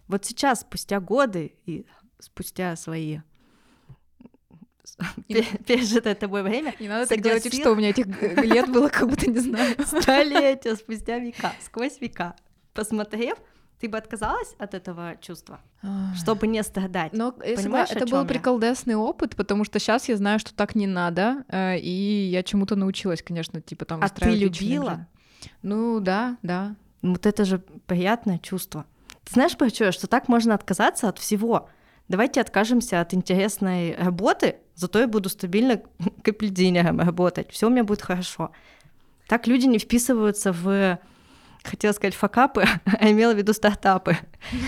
Вот 0.08 0.24
сейчас, 0.24 0.60
спустя 0.60 1.00
годы 1.00 1.54
и 1.66 1.86
спустя 2.18 2.76
свои. 2.76 3.20
пережитое 5.28 6.14
тобой 6.14 6.42
время. 6.42 6.74
Не 6.80 6.88
надо 6.88 7.06
так 7.06 7.20
делать, 7.20 7.54
что 7.54 7.72
у 7.72 7.74
меня 7.74 7.90
этих 7.90 8.06
лет 8.42 8.70
было, 8.70 8.88
как 8.88 9.08
будто 9.08 9.30
не 9.30 9.38
знаю. 9.38 9.76
Столетия 9.84 10.76
спустя 10.76 11.18
века, 11.18 11.52
сквозь 11.64 12.00
века. 12.00 12.36
Посмотрев, 12.72 13.38
ты 13.80 13.88
бы 13.88 13.96
отказалась 13.96 14.54
от 14.58 14.74
этого 14.74 15.16
чувства, 15.20 15.60
чтобы 16.16 16.46
не 16.46 16.62
страдать. 16.62 17.12
Но 17.12 17.32
Понимаешь, 17.32 17.90
это 17.90 18.06
был 18.06 18.26
приколдесный 18.26 18.94
опыт, 18.94 19.36
потому 19.36 19.64
что 19.64 19.78
сейчас 19.78 20.08
я 20.08 20.16
знаю, 20.16 20.38
что 20.38 20.54
так 20.54 20.74
не 20.74 20.86
надо, 20.86 21.44
э, 21.48 21.78
и 21.78 22.28
я 22.30 22.42
чему-то 22.42 22.76
научилась, 22.76 23.22
конечно, 23.22 23.60
типа 23.60 23.86
там. 23.86 24.00
А 24.02 24.08
ты 24.08 24.30
любила? 24.30 25.06
Ну 25.62 26.00
да, 26.00 26.36
да. 26.42 26.76
Вот 27.02 27.24
это 27.24 27.44
же 27.44 27.58
приятное 27.86 28.38
чувство. 28.38 28.84
Ты 29.24 29.34
знаешь, 29.34 29.56
почему? 29.56 29.92
Что 29.92 30.06
так 30.06 30.28
можно 30.28 30.54
отказаться 30.54 31.08
от 31.08 31.18
всего. 31.18 31.68
Давайте 32.10 32.40
откажемся 32.40 33.00
от 33.00 33.14
интересной 33.14 33.94
работы, 33.94 34.56
зато 34.74 34.98
я 34.98 35.06
буду 35.06 35.28
стабильно 35.28 35.80
капельдинером 36.24 36.98
работать. 36.98 37.52
Все 37.52 37.68
у 37.68 37.70
меня 37.70 37.84
будет 37.84 38.02
хорошо. 38.02 38.50
Так 39.28 39.46
люди 39.46 39.66
не 39.66 39.78
вписываются 39.78 40.52
в 40.52 40.98
хотела 41.62 41.92
сказать 41.92 42.16
факапы, 42.16 42.64
а 42.84 43.10
имела 43.12 43.32
в 43.32 43.36
виду 43.36 43.52
стартапы. 43.52 44.18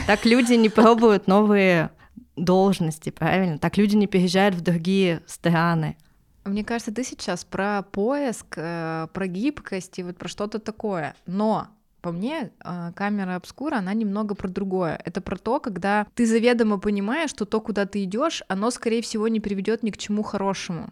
Так 0.06 0.24
люди 0.24 0.52
не 0.52 0.68
пробуют 0.68 1.26
новые 1.26 1.90
должности, 2.36 3.10
правильно? 3.10 3.58
Так 3.58 3.76
люди 3.76 3.96
не 3.96 4.06
переезжают 4.06 4.54
в 4.54 4.60
другие 4.60 5.20
страны. 5.26 5.96
Мне 6.44 6.62
кажется, 6.62 6.94
ты 6.94 7.02
сейчас 7.02 7.44
про 7.44 7.82
поиск, 7.82 8.54
э, 8.54 9.08
про 9.12 9.26
гибкость 9.26 9.98
и 9.98 10.04
вот 10.04 10.16
про 10.16 10.28
что-то 10.28 10.60
такое. 10.60 11.16
Но 11.26 11.66
по 12.02 12.12
мне, 12.12 12.50
э, 12.62 12.92
камера 12.94 13.36
обскура, 13.36 13.76
она 13.76 13.94
немного 13.94 14.34
про 14.34 14.48
другое. 14.48 15.00
Это 15.04 15.20
про 15.20 15.36
то, 15.36 15.60
когда 15.60 16.06
ты 16.14 16.26
заведомо 16.26 16.78
понимаешь, 16.78 17.30
что 17.30 17.44
то, 17.46 17.60
куда 17.60 17.86
ты 17.86 18.02
идешь, 18.04 18.42
оно, 18.48 18.70
скорее 18.70 19.00
всего, 19.00 19.28
не 19.28 19.40
приведет 19.40 19.82
ни 19.82 19.90
к 19.90 19.96
чему 19.96 20.22
хорошему. 20.22 20.90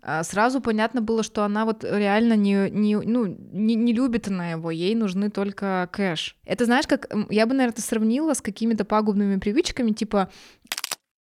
А, 0.00 0.22
сразу 0.22 0.60
понятно 0.60 1.02
было, 1.02 1.22
что 1.22 1.42
она 1.42 1.64
вот 1.64 1.84
реально 1.84 2.34
не, 2.34 2.70
не, 2.70 2.96
ну, 2.96 3.26
не, 3.26 3.74
не 3.74 3.92
любит 3.92 4.28
она 4.28 4.52
его, 4.52 4.70
ей 4.70 4.94
нужны 4.94 5.28
только 5.28 5.88
кэш. 5.92 6.36
Это 6.44 6.64
знаешь, 6.64 6.86
как 6.86 7.12
я 7.30 7.46
бы, 7.46 7.54
наверное, 7.54 7.82
сравнила 7.82 8.34
с 8.34 8.40
какими-то 8.40 8.84
пагубными 8.84 9.38
привычками, 9.38 9.90
типа 9.90 10.30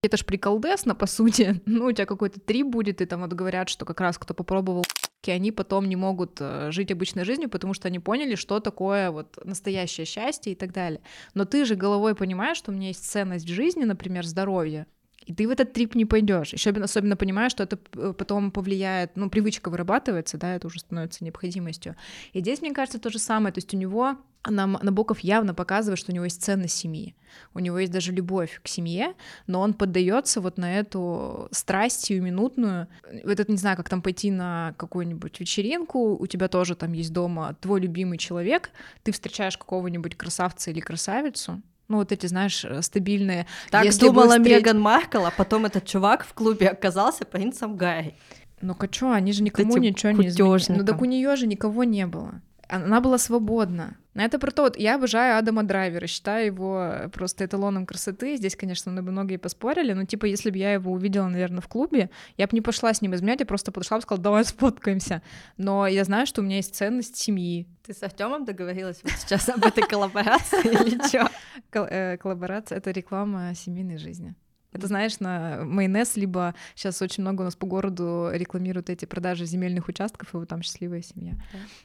это 0.03 0.17
ж 0.17 0.25
приколдесно, 0.25 0.95
по 0.95 1.07
сути. 1.07 1.63
Ну, 1.67 1.87
у 1.87 1.93
тебя 1.93 2.07
какой-то 2.07 2.41
трип 2.41 2.67
будет, 2.67 3.01
и 3.01 3.07
там 3.07 3.23
вот 3.23 3.33
говорят, 3.33 3.69
что 3.69 3.85
как 3.85 4.01
раз 4.01 4.19
кто 4.19 4.35
попробовал 4.35 4.85
они 5.31 5.53
потом 5.53 5.89
не 5.89 5.97
могут 5.97 6.39
э, 6.41 6.71
жить 6.71 6.91
обычной 6.91 7.25
жизнью, 7.25 7.49
потому 7.49 7.75
что 7.75 7.89
они 7.89 7.99
поняли, 7.99 8.35
что 8.35 8.61
такое 8.61 9.11
вот 9.11 9.39
настоящее 9.45 10.07
счастье 10.07 10.53
и 10.53 10.57
так 10.57 10.73
далее. 10.73 11.01
Но 11.35 11.45
ты 11.45 11.65
же 11.65 11.75
головой 11.75 12.15
понимаешь, 12.15 12.57
что 12.57 12.71
у 12.71 12.75
меня 12.75 12.89
есть 12.89 13.05
ценность 13.11 13.47
в 13.47 13.53
жизни, 13.53 13.85
например, 13.85 14.25
здоровье, 14.25 14.87
и 15.27 15.35
ты 15.35 15.47
в 15.47 15.51
этот 15.51 15.73
трип 15.73 15.95
не 15.95 16.05
пойдешь. 16.05 16.53
Еще 16.53 16.71
особенно 16.71 17.17
понимаешь, 17.17 17.53
что 17.53 17.63
это 17.63 17.79
э, 17.95 18.13
потом 18.17 18.51
повлияет, 18.51 19.17
ну, 19.17 19.31
привычка 19.31 19.71
вырабатывается, 19.71 20.39
да, 20.39 20.55
это 20.55 20.67
уже 20.67 20.81
становится 20.81 21.25
необходимостью. 21.25 21.97
И 22.33 22.41
здесь, 22.41 22.61
мне 22.61 22.73
кажется, 22.73 22.99
то 22.99 23.11
же 23.11 23.19
самое. 23.19 23.53
То 23.53 23.59
есть 23.59 23.73
у 23.75 23.77
него 23.77 24.17
нам 24.51 24.79
Набоков 24.83 25.21
явно 25.21 25.55
показывает, 25.55 25.99
что 25.99 26.13
у 26.13 26.15
него 26.15 26.25
есть 26.25 26.43
ценность 26.43 26.77
семьи, 26.77 27.15
у 27.55 27.59
него 27.59 27.79
есть 27.79 27.93
даже 27.93 28.13
любовь 28.13 28.61
к 28.63 28.69
семье, 28.69 29.15
но 29.47 29.61
он 29.61 29.75
поддается 29.75 30.41
вот 30.41 30.59
на 30.59 30.79
эту 30.79 31.49
страсть 31.51 32.11
минутную. 32.11 32.89
Вот 33.25 33.49
не 33.49 33.57
знаю, 33.57 33.77
как 33.77 33.89
там 33.89 34.03
пойти 34.03 34.31
на 34.31 34.75
какую-нибудь 34.77 35.41
вечеринку, 35.41 36.17
у 36.17 36.27
тебя 36.27 36.49
тоже 36.49 36.75
там 36.75 36.93
есть 36.93 37.13
дома 37.13 37.57
твой 37.61 37.81
любимый 37.81 38.19
человек, 38.19 38.71
ты 39.03 39.13
встречаешь 39.13 39.57
какого-нибудь 39.57 40.17
красавца 40.17 40.71
или 40.71 40.81
красавицу, 40.81 41.63
ну, 41.89 41.99
вот 41.99 42.13
эти, 42.13 42.27
знаешь, 42.27 42.65
э, 42.65 42.83
стабильные. 42.83 43.47
Так 43.71 43.85
Если 43.85 44.07
думала 44.07 44.37
встретить... 44.37 44.67
Меган 44.67 44.81
Маркл, 44.81 45.25
а 45.25 45.31
потом 45.31 45.67
этот 45.67 45.85
чувак 45.85 46.25
в 46.25 46.33
клубе 46.33 46.69
оказался 46.69 47.25
принцем 47.25 47.77
Гарри. 47.77 48.17
Ну-ка, 48.61 48.89
что, 48.91 49.13
они 49.13 49.33
же 49.33 49.43
никому 49.43 49.77
ничего 49.77 50.13
не 50.13 50.29
изменили. 50.29 50.81
Ну, 50.81 50.85
так 50.87 51.03
у 51.03 51.05
нее 51.05 51.37
же 51.37 51.47
никого 51.47 51.85
не 51.85 52.07
было 52.07 52.41
она 52.69 53.01
была 53.01 53.19
свободна. 53.19 53.97
Это 54.15 54.39
про 54.39 54.53
то, 54.53 54.63
вот 54.63 54.79
я 54.79 54.95
обожаю 54.95 55.39
Адама 55.39 55.65
Драйвера, 55.65 56.07
считаю 56.07 56.47
его 56.47 56.93
просто 57.13 57.45
эталоном 57.45 57.85
красоты. 57.85 58.37
Здесь, 58.37 58.55
конечно, 58.55 58.93
многие 58.93 59.39
поспорили, 59.39 59.93
но 59.93 60.05
типа, 60.05 60.27
если 60.27 60.51
бы 60.51 60.59
я 60.59 60.73
его 60.73 60.93
увидела, 60.93 61.27
наверное, 61.27 61.61
в 61.61 61.69
клубе, 61.69 62.11
я 62.37 62.47
бы 62.47 62.53
не 62.53 62.61
пошла 62.61 62.95
с 62.95 63.03
ним 63.03 63.15
изменять, 63.15 63.41
я 63.41 63.47
просто 63.47 63.73
подошла 63.73 63.99
и 63.99 64.03
сказала, 64.03 64.23
давай 64.23 64.45
сфоткаемся. 64.45 65.23
Но 65.57 65.87
я 65.87 66.05
знаю, 66.05 66.27
что 66.27 66.43
у 66.43 66.45
меня 66.45 66.57
есть 66.57 66.77
ценность 66.77 67.17
семьи. 67.17 67.67
Ты 67.85 67.93
с 67.93 68.03
Артемом 68.03 68.45
договорилась 68.45 69.01
вот 69.03 69.13
сейчас 69.13 69.49
об 69.49 69.65
этой 69.65 69.83
коллаборации 69.83 70.61
или 70.65 71.07
что? 71.09 71.29
Э, 71.73 72.17
коллаборация— 72.19 72.79
это 72.79 72.93
реклама 72.93 73.53
семейной 73.55 73.99
жизни. 73.99 74.35
Это, 74.75 74.89
знаешь, 74.89 75.21
на 75.21 75.65
майонез, 75.65 76.17
либо 76.17 76.55
сейчас 76.75 77.01
очень 77.01 77.23
много 77.23 77.43
у 77.43 77.45
нас 77.45 77.55
по 77.55 77.67
городу 77.67 78.29
рекламируют 78.33 78.91
эти 78.91 79.05
продажи 79.05 79.47
земельных 79.47 79.89
участков, 79.89 80.35
и 80.35 80.37
вот 80.37 80.49
там 80.49 80.63
счастливая 80.63 81.01
семья. 81.01 81.35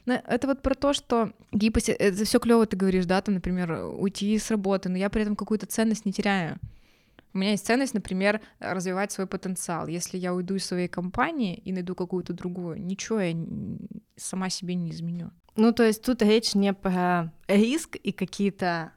Да. 0.04 0.22
Это 0.26 0.48
вот 0.48 0.60
про 0.60 0.74
то, 0.74 0.92
что 0.92 1.32
гибкость, 1.52 1.88
это 1.88 2.24
все 2.24 2.40
клево 2.40 2.66
ты 2.66 2.76
говоришь, 2.76 3.06
да, 3.06 3.22
там, 3.22 3.34
например, 3.34 3.72
уйти 3.96 4.36
с 4.36 4.50
работы, 4.50 4.88
но 4.88 4.98
я 4.98 5.08
при 5.08 5.22
этом 5.22 5.36
какую-то 5.36 5.66
ценность 5.66 6.04
не 6.04 6.12
теряю. 6.12 6.58
У 7.32 7.38
меня 7.38 7.52
есть 7.52 7.64
ценность, 7.64 7.94
например, 7.94 8.40
развивать 8.58 9.12
свой 9.12 9.28
потенциал. 9.28 9.86
Если 9.86 10.18
я 10.18 10.34
уйду 10.34 10.56
из 10.56 10.66
своей 10.66 10.88
компании 10.88 11.54
и 11.54 11.72
найду 11.72 11.94
какую-то 11.94 12.32
другую, 12.32 12.82
ничего 12.82 13.20
я 13.20 13.36
сама 14.16 14.50
себе 14.50 14.74
не 14.74 14.90
изменю. 14.90 15.30
Ну, 15.54 15.72
то 15.72 15.84
есть 15.84 16.02
тут 16.02 16.22
речь 16.22 16.56
не 16.56 16.72
про 16.72 17.32
риск 17.46 17.94
и 17.94 18.10
какие-то 18.10 18.92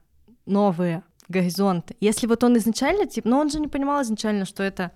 новые 0.48 1.04
горизонт. 1.28 1.92
Если 2.00 2.28
вот 2.28 2.44
он 2.44 2.58
изначально, 2.58 3.06
типа, 3.06 3.28
но 3.30 3.40
он 3.40 3.50
же 3.50 3.60
не 3.60 3.68
понимал 3.68 4.02
изначально, 4.02 4.46
что 4.46 4.64
это 4.64 4.92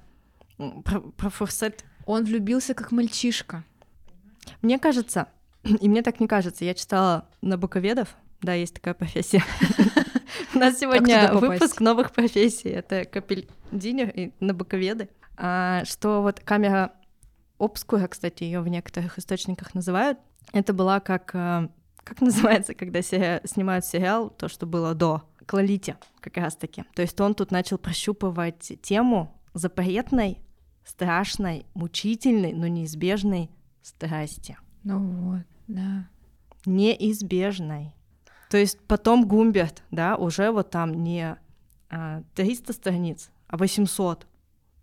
про, 0.57 0.99
про 0.99 1.29
форсет. 1.29 1.85
Он 2.05 2.23
влюбился 2.23 2.73
как 2.73 2.91
мальчишка. 2.91 3.63
Мне 4.61 4.79
кажется, 4.79 5.27
и 5.63 5.89
мне 5.89 6.01
так 6.01 6.19
не 6.19 6.27
кажется, 6.27 6.65
я 6.65 6.73
читала 6.73 7.27
на 7.41 7.57
Буковедов, 7.57 8.15
да, 8.41 8.53
есть 8.53 8.75
такая 8.75 8.93
профессия. 8.93 9.43
У 10.53 10.59
нас 10.59 10.77
сегодня 10.77 11.33
выпуск 11.33 11.79
новых 11.79 12.11
профессий. 12.11 12.69
Это 12.69 13.05
капельдинер 13.05 14.09
и 14.09 14.31
набоковеды. 14.39 15.09
А, 15.35 15.83
что 15.85 16.21
вот 16.21 16.39
камера 16.39 16.93
обскура, 17.57 18.07
кстати, 18.07 18.43
ее 18.43 18.61
в 18.61 18.67
некоторых 18.67 19.17
источниках 19.17 19.73
называют, 19.73 20.19
это 20.53 20.73
была 20.73 20.99
как... 20.99 21.31
А, 21.33 21.69
как 22.03 22.21
называется, 22.21 22.73
когда 22.73 23.01
снимают 23.01 23.85
сериал, 23.85 24.29
то, 24.29 24.47
что 24.47 24.65
было 24.65 24.93
до 24.93 25.23
к 25.47 25.97
как 26.19 26.37
раз-таки. 26.37 26.83
То 26.93 27.01
есть 27.01 27.19
он 27.19 27.33
тут 27.33 27.51
начал 27.51 27.77
прощупывать 27.77 28.73
тему 28.81 29.33
запретной, 29.53 30.39
страшной, 30.85 31.65
мучительной, 31.73 32.53
но 32.53 32.67
неизбежной 32.67 33.49
страсти. 33.81 34.57
Ну 34.83 34.99
вот, 34.99 35.43
да. 35.67 36.07
Неизбежной. 36.65 37.93
То 38.49 38.57
есть 38.57 38.79
потом 38.87 39.27
Гумберт, 39.27 39.83
да, 39.91 40.15
уже 40.15 40.51
вот 40.51 40.69
там 40.69 41.03
не 41.03 41.37
а, 41.89 42.23
300 42.35 42.73
страниц, 42.73 43.29
а 43.47 43.57
800. 43.57 44.27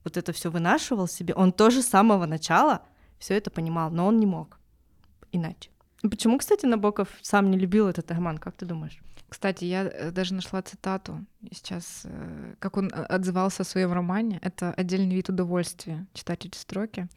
Вот 0.04 0.16
это 0.16 0.33
все 0.33 0.50
вынашивал 0.50 1.06
себе. 1.09 1.35
Он 1.35 1.52
тоже 1.52 1.83
с 1.83 1.88
самого 1.88 2.26
начала 2.26 2.83
все 3.18 3.35
это 3.35 3.50
понимал, 3.50 3.90
но 3.90 4.06
он 4.06 4.18
не 4.18 4.26
мог 4.26 4.59
иначе. 5.33 5.71
Почему, 6.02 6.38
кстати, 6.38 6.66
Набоков 6.66 7.09
сам 7.23 7.50
не 7.50 7.59
любил 7.59 7.88
этот 7.88 8.11
роман, 8.11 8.37
как 8.37 8.56
ты 8.56 8.66
думаешь? 8.66 9.00
Кстати, 9.34 9.64
я 9.64 9.82
э, 9.82 10.12
даже 10.12 10.32
нашла 10.32 10.62
цитату 10.62 11.24
сейчас, 11.50 12.02
э, 12.04 12.54
как 12.60 12.76
он 12.76 12.86
э, 12.86 12.90
отзывался 12.90 13.62
о 13.62 13.64
своем 13.64 13.92
романе. 13.92 14.38
Это 14.42 14.72
отдельный 14.72 15.12
вид 15.16 15.28
удовольствия 15.28 16.06
читать 16.14 16.46
эти 16.46 16.56
строки. 16.56 17.08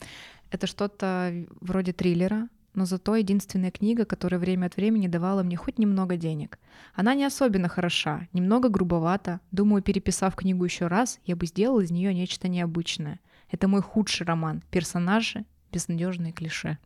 Это 0.49 0.65
что-то 0.65 1.45
вроде 1.61 1.93
триллера, 1.93 2.49
но 2.73 2.85
зато 2.85 3.15
единственная 3.15 3.69
книга, 3.69 4.03
которая 4.03 4.39
время 4.39 4.65
от 4.65 4.77
времени 4.77 5.07
давала 5.07 5.43
мне 5.43 5.57
хоть 5.57 5.77
немного 5.77 6.17
денег. 6.17 6.57
Она 6.95 7.13
не 7.13 7.23
особенно 7.23 7.69
хороша, 7.69 8.27
немного 8.33 8.69
грубовата. 8.69 9.39
Думаю, 9.51 9.83
переписав 9.83 10.35
книгу 10.35 10.65
еще 10.65 10.87
раз, 10.87 11.19
я 11.23 11.35
бы 11.35 11.45
сделал 11.45 11.81
из 11.81 11.91
нее 11.91 12.15
нечто 12.15 12.47
необычное. 12.47 13.19
Это 13.51 13.67
мой 13.67 13.83
худший 13.83 14.25
роман. 14.25 14.63
Персонажи, 14.71 15.45
безнадежные 15.71 16.33
клише. 16.33 16.79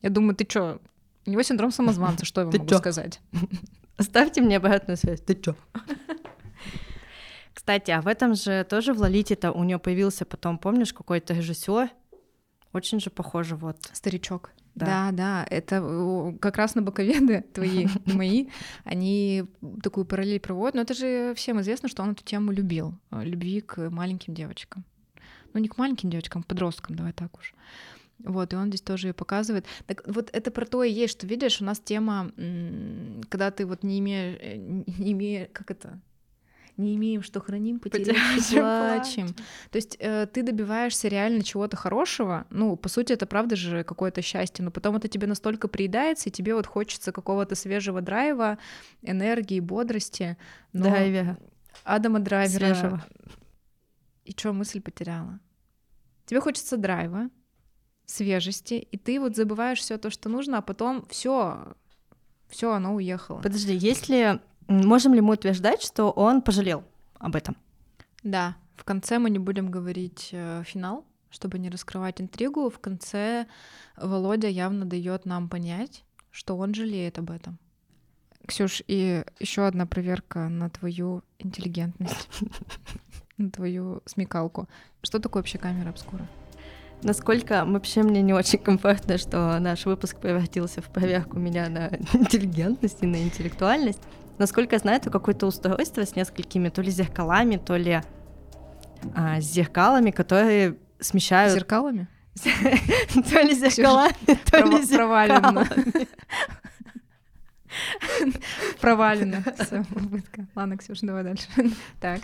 Я 0.00 0.08
думаю, 0.08 0.34
ты 0.34 0.46
что, 0.48 0.80
У 1.26 1.30
него 1.30 1.42
синдром 1.42 1.70
самозванца, 1.70 2.24
что 2.24 2.40
я 2.40 2.46
вам 2.46 2.56
могу 2.56 2.70
чё? 2.70 2.78
сказать? 2.78 3.20
Оставьте 3.96 4.40
мне 4.40 4.56
обратную 4.56 4.96
связь. 4.96 5.20
Ты 5.20 5.34
чё? 5.34 5.54
Кстати, 7.52 7.90
а 7.92 8.00
в 8.02 8.08
этом 8.08 8.34
же 8.34 8.64
тоже 8.64 8.92
в 8.92 8.98
Лолите-то 9.00 9.52
у 9.52 9.64
нее 9.64 9.78
появился 9.78 10.24
потом, 10.24 10.58
помнишь, 10.58 10.92
какой-то 10.92 11.34
режиссер? 11.34 11.88
Очень 12.72 13.00
же 13.00 13.10
похоже, 13.10 13.54
вот. 13.56 13.76
Старичок. 13.92 14.50
Да. 14.74 14.86
Да, 14.86 15.10
да, 15.12 15.46
это 15.48 15.76
э, 15.76 16.38
как 16.40 16.56
раз 16.56 16.74
на 16.74 16.82
боковеды 16.82 17.42
твои 17.54 17.86
и 18.06 18.12
мои, 18.12 18.48
они 18.82 19.44
такую 19.84 20.04
параллель 20.04 20.40
проводят. 20.40 20.74
Но 20.74 20.82
это 20.82 20.94
же 20.94 21.32
всем 21.36 21.60
известно, 21.60 21.88
что 21.88 22.02
он 22.02 22.10
эту 22.10 22.24
тему 22.24 22.50
любил. 22.50 22.98
э, 23.12 23.22
Любви 23.22 23.60
к 23.60 23.88
маленьким 23.90 24.34
девочкам. 24.34 24.84
Ну, 25.52 25.60
не 25.60 25.68
к 25.68 25.78
маленьким 25.78 26.10
девочкам, 26.10 26.42
к 26.42 26.46
подросткам, 26.48 26.96
давай 26.96 27.12
так 27.12 27.38
уж. 27.38 27.54
Вот, 28.18 28.52
и 28.52 28.56
он 28.56 28.68
здесь 28.68 28.80
тоже 28.80 29.08
ее 29.08 29.14
показывает. 29.14 29.66
Так 29.86 30.02
вот 30.06 30.30
это 30.32 30.50
про 30.50 30.64
то 30.64 30.82
и 30.82 30.90
есть, 30.90 31.12
что 31.18 31.26
видишь, 31.26 31.60
у 31.60 31.64
нас 31.64 31.80
тема, 31.80 32.30
когда 33.28 33.50
ты 33.50 33.66
вот 33.66 33.82
не 33.82 33.98
имеешь, 33.98 34.38
э, 34.40 34.56
не 34.56 35.12
имеешь, 35.12 35.48
как 35.52 35.70
это, 35.70 36.00
не 36.76 36.96
имеем, 36.96 37.22
что 37.22 37.40
храним, 37.40 37.78
потеряем, 37.78 38.36
Потеряем, 38.36 39.02
плачем. 39.02 39.28
То 39.70 39.76
есть 39.76 39.96
э, 40.00 40.26
ты 40.26 40.42
добиваешься 40.42 41.08
реально 41.08 41.42
чего-то 41.42 41.76
хорошего, 41.76 42.46
ну, 42.50 42.76
по 42.76 42.88
сути, 42.88 43.12
это 43.12 43.26
правда 43.26 43.56
же 43.56 43.84
какое-то 43.84 44.22
счастье, 44.22 44.64
но 44.64 44.70
потом 44.70 44.96
это 44.96 45.08
тебе 45.08 45.26
настолько 45.26 45.68
приедается, 45.68 46.28
и 46.28 46.32
тебе 46.32 46.54
вот 46.54 46.66
хочется 46.66 47.12
какого-то 47.12 47.54
свежего 47.54 48.00
драйва, 48.00 48.58
энергии, 49.02 49.60
бодрости. 49.60 50.36
Но 50.72 50.84
Драйвера. 50.84 51.38
Адама 51.84 52.20
Драйвера... 52.20 52.74
Свежего. 52.74 53.04
И 54.24 54.32
что, 54.32 54.52
мысль 54.52 54.80
потеряла? 54.80 55.38
Тебе 56.24 56.40
хочется 56.40 56.78
драйва, 56.78 57.28
свежести, 58.06 58.74
и 58.74 58.96
ты 58.96 59.20
вот 59.20 59.36
забываешь 59.36 59.80
все 59.80 59.98
то, 59.98 60.10
что 60.10 60.28
нужно, 60.28 60.58
а 60.58 60.62
потом 60.62 61.04
все, 61.08 61.74
все, 62.48 62.72
оно 62.72 62.94
уехало. 62.94 63.40
Подожди, 63.40 63.74
если... 63.74 64.40
Можем 64.66 65.12
ли 65.12 65.20
мы 65.20 65.34
утверждать, 65.34 65.82
что 65.82 66.10
он 66.10 66.40
пожалел 66.40 66.84
об 67.18 67.36
этом? 67.36 67.54
Да, 68.22 68.56
в 68.76 68.84
конце 68.84 69.18
мы 69.18 69.28
не 69.28 69.38
будем 69.38 69.70
говорить 69.70 70.30
э, 70.32 70.62
финал, 70.64 71.04
чтобы 71.30 71.58
не 71.58 71.68
раскрывать 71.68 72.20
интригу. 72.20 72.70
В 72.70 72.78
конце 72.78 73.46
Володя 73.96 74.48
явно 74.48 74.86
дает 74.86 75.26
нам 75.26 75.50
понять, 75.50 76.04
что 76.30 76.56
он 76.56 76.72
жалеет 76.72 77.18
об 77.18 77.30
этом. 77.30 77.58
Ксюш, 78.46 78.82
и 78.86 79.24
еще 79.38 79.66
одна 79.66 79.86
проверка 79.86 80.48
на 80.48 80.68
твою 80.70 81.22
интеллигентность, 81.38 82.28
на 83.36 83.50
твою 83.50 84.02
смекалку. 84.06 84.68
Что 85.02 85.18
такое 85.18 85.42
вообще 85.42 85.58
камера 85.58 85.90
обскура? 85.90 86.26
Насколько 87.04 87.66
вообще 87.66 88.02
мне 88.02 88.22
не 88.22 88.32
очень 88.32 88.58
комфортно, 88.58 89.18
что 89.18 89.58
наш 89.58 89.84
выпуск 89.84 90.16
превратился 90.16 90.80
в 90.80 90.86
проверку 90.86 91.38
меня 91.38 91.68
на 91.68 91.88
интеллигентность 92.14 93.02
и 93.02 93.06
на 93.06 93.22
интеллектуальность. 93.22 94.00
Насколько 94.38 94.76
я 94.76 94.78
знаю, 94.78 94.96
это 94.96 95.10
какое-то 95.10 95.46
устройство 95.46 96.04
с 96.04 96.16
несколькими 96.16 96.70
то 96.70 96.80
ли 96.80 96.90
зеркалами, 96.90 97.58
то 97.58 97.76
ли 97.76 98.00
а, 99.14 99.38
с 99.38 99.44
зеркалами, 99.44 100.12
которые 100.12 100.78
смещают... 100.98 101.52
Зеркалами? 101.52 102.08
То 102.42 103.40
ли 103.42 103.54
зеркалами, 103.54 104.12
то 104.50 104.58
ли 104.58 104.82
зеркалами. 104.82 105.68
Провалено. 108.80 109.44
Ладно, 110.56 110.76
Ксюш, 110.76 110.98
давай 111.02 111.22
дальше. 111.22 111.46
Так. 112.00 112.22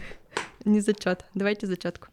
Не 0.64 0.80
зачет. 0.80 1.24
Давайте 1.34 1.68
зачетку. 1.68 2.08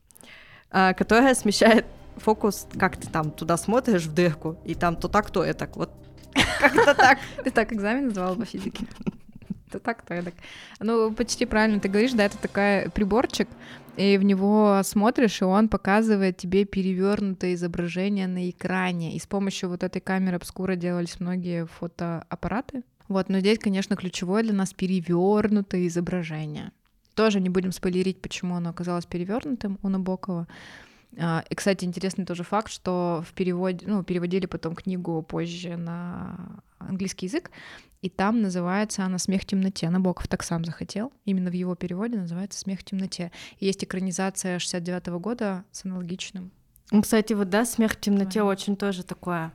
А, 0.69 0.93
которая 0.93 1.33
смещает 1.33 1.87
фокус, 2.17 2.67
как 2.77 2.97
ты 2.97 3.07
там 3.09 3.31
туда 3.31 3.57
смотришь 3.57 4.05
в 4.05 4.13
дырку, 4.13 4.57
и 4.65 4.75
там 4.75 4.95
то 4.95 5.07
так, 5.07 5.31
то 5.31 5.43
это. 5.43 5.69
Вот 5.75 5.91
как-то 6.59 6.93
так. 6.93 7.19
Ты 7.43 7.51
так 7.51 7.73
экзамен 7.73 8.07
называла 8.07 8.35
по 8.35 8.45
физике? 8.45 8.85
То 9.71 9.79
так, 9.79 10.01
то 10.03 10.23
так. 10.23 10.33
Ну, 10.79 11.11
почти 11.11 11.45
правильно 11.45 11.81
ты 11.81 11.89
говоришь, 11.89 12.13
да, 12.13 12.23
это 12.23 12.37
такая 12.37 12.89
приборчик, 12.89 13.49
и 13.97 14.17
в 14.17 14.23
него 14.23 14.79
смотришь, 14.83 15.41
и 15.41 15.45
он 15.45 15.67
показывает 15.67 16.37
тебе 16.37 16.63
перевернутое 16.63 17.55
изображение 17.55 18.27
на 18.27 18.49
экране. 18.49 19.15
И 19.15 19.19
с 19.19 19.25
помощью 19.25 19.69
вот 19.69 19.83
этой 19.83 19.99
камеры 19.99 20.37
обскура 20.37 20.75
делались 20.75 21.19
многие 21.19 21.65
фотоаппараты. 21.65 22.83
Вот, 23.07 23.27
но 23.29 23.39
здесь, 23.39 23.57
конечно, 23.57 23.95
ключевое 23.95 24.43
для 24.43 24.53
нас 24.53 24.73
перевернутое 24.73 25.87
изображение. 25.87 26.71
Тоже 27.15 27.39
не 27.39 27.49
будем 27.49 27.71
спойлерить, 27.71 28.21
почему 28.21 28.55
оно 28.55 28.69
оказалось 28.69 29.07
перевернутым 29.07 29.79
у 29.81 29.89
Набокова. 29.89 30.47
А, 31.19 31.43
И, 31.49 31.55
кстати, 31.55 31.83
интересный 31.85 32.25
тоже 32.25 32.43
факт, 32.43 32.71
что 32.71 33.23
в 33.27 33.33
переводе, 33.33 33.85
ну, 33.87 34.03
переводили 34.03 34.45
потом 34.45 34.75
книгу 34.75 35.21
позже 35.23 35.75
на 35.75 36.61
английский 36.77 37.25
язык, 37.25 37.49
и 38.01 38.09
там 38.09 38.41
называется 38.41 39.03
она 39.03 39.17
«Смех 39.17 39.41
в 39.41 39.45
темноте». 39.45 39.89
Набоков 39.89 40.27
так 40.27 40.43
сам 40.43 40.63
захотел. 40.63 41.11
Именно 41.25 41.49
в 41.49 41.53
его 41.53 41.75
переводе 41.75 42.17
называется 42.17 42.59
«Смех 42.59 42.81
в 42.81 42.83
темноте». 42.83 43.31
И 43.59 43.65
есть 43.65 43.83
экранизация 43.83 44.59
69 44.59 45.07
года 45.19 45.65
с 45.71 45.83
аналогичным. 45.85 46.51
Ну, 46.91 47.01
Кстати, 47.01 47.33
вот 47.33 47.49
да, 47.49 47.65
смех 47.65 47.93
в 47.93 47.99
темноте 47.99 48.39
Название. 48.39 48.51
очень 48.51 48.77
тоже 48.77 49.03
такое 49.03 49.51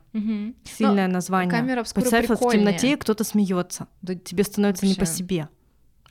сильное 0.64 1.06
название. 1.08 1.50
камера 1.50 1.84
Представь, 1.84 2.28
вот 2.28 2.40
в 2.40 2.50
темноте 2.50 2.96
кто-то 2.96 3.24
смеется. 3.24 3.86
Да 4.02 4.14
тебе 4.14 4.44
становится 4.44 4.84
не 4.84 4.94
по 4.94 5.00
Вообще. 5.00 5.14
себе. 5.14 5.48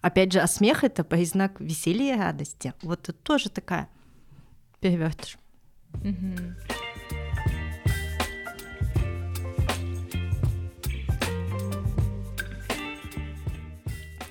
Опять 0.01 0.31
же, 0.31 0.39
а 0.39 0.47
смех 0.47 0.83
это 0.83 1.03
признак 1.03 1.59
веселья 1.59 2.15
и 2.15 2.17
радости. 2.19 2.73
Вот 2.81 3.09
это 3.09 3.13
тоже 3.13 3.49
такая 3.49 3.87
перевертыш. 4.79 5.37
Мгм. 6.03 6.55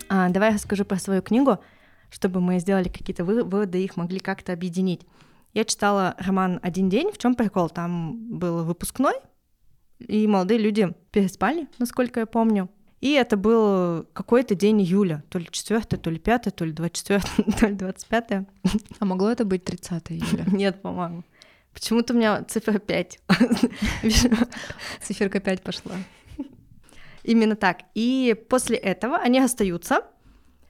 А, 0.08 0.28
давай 0.28 0.50
я 0.50 0.54
расскажу 0.56 0.84
про 0.84 0.96
свою 0.98 1.22
книгу, 1.22 1.58
чтобы 2.10 2.40
мы 2.40 2.58
сделали 2.58 2.88
какие-то 2.88 3.24
вы- 3.24 3.44
выводы, 3.44 3.82
их 3.82 3.96
могли 3.96 4.18
как-то 4.18 4.52
объединить. 4.52 5.06
Я 5.54 5.64
читала 5.64 6.14
роман 6.18 6.58
«Один 6.62 6.88
день». 6.88 7.12
В 7.12 7.18
чем 7.18 7.34
прикол? 7.34 7.68
Там 7.68 8.38
был 8.38 8.64
выпускной, 8.64 9.14
и 9.98 10.26
молодые 10.26 10.58
люди 10.58 10.92
переспали, 11.12 11.68
насколько 11.78 12.20
я 12.20 12.26
помню. 12.26 12.68
И 13.00 13.12
это 13.12 13.36
был 13.36 14.04
какой-то 14.12 14.54
день 14.54 14.82
июля, 14.82 15.24
то 15.30 15.38
ли 15.38 15.46
4, 15.50 15.80
то 15.80 16.10
ли 16.10 16.18
5, 16.18 16.54
то 16.54 16.64
ли 16.64 16.72
24, 16.72 17.22
то 17.60 17.66
ли 17.66 17.74
25. 17.74 18.32
А 18.98 19.04
могло 19.04 19.30
это 19.30 19.44
быть 19.44 19.64
30 19.64 20.12
июля? 20.12 20.44
Нет, 20.52 20.82
по-моему. 20.82 21.24
Почему-то 21.72 22.14
у 22.14 22.16
меня 22.16 22.44
цифра 22.44 22.78
5. 22.78 23.18
Циферка 25.02 25.40
5 25.40 25.62
пошла. 25.62 25.92
Именно 27.22 27.56
так. 27.56 27.82
И 27.94 28.34
после 28.48 28.76
этого 28.76 29.16
они 29.16 29.38
остаются, 29.38 30.02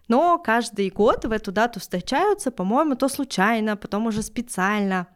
но 0.08 0.38
каждый 0.38 0.90
год 0.90 1.24
в 1.24 1.32
эту 1.32 1.52
дату 1.52 1.80
встречаются, 1.80 2.50
по-моему, 2.50 2.96
то 2.96 3.08
случайно, 3.08 3.76
потом 3.76 4.06
уже 4.06 4.22
специально, 4.22 5.06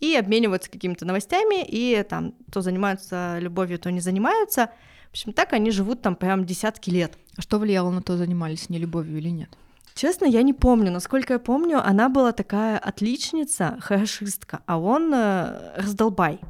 и 0.00 0.16
обмениваются 0.16 0.70
какими-то 0.70 1.04
новостями, 1.04 1.64
и 1.64 2.02
там 2.02 2.32
то 2.50 2.60
занимаются 2.60 3.38
любовью, 3.40 3.78
то 3.78 3.90
не 3.90 4.00
занимаются. 4.00 4.70
В 5.08 5.10
общем, 5.10 5.32
так 5.32 5.52
они 5.52 5.70
живут 5.70 6.02
там 6.02 6.16
прям 6.16 6.44
десятки 6.44 6.90
лет. 6.90 7.16
А 7.36 7.42
что 7.42 7.58
влияло 7.58 7.90
на 7.90 8.02
то, 8.02 8.16
занимались 8.16 8.68
не 8.68 8.78
любовью 8.78 9.18
или 9.18 9.28
нет? 9.28 9.50
Честно, 9.94 10.24
я 10.24 10.42
не 10.42 10.52
помню. 10.52 10.90
Насколько 10.90 11.34
я 11.34 11.38
помню, 11.38 11.80
она 11.84 12.08
была 12.08 12.32
такая 12.32 12.78
отличница, 12.78 13.78
хорошистка, 13.80 14.60
а 14.66 14.78
он 14.78 15.12
э, 15.14 15.74
раздолбай. 15.76 16.40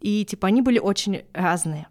И 0.00 0.24
типа 0.24 0.48
они 0.48 0.62
были 0.62 0.78
очень 0.78 1.22
разные. 1.32 1.88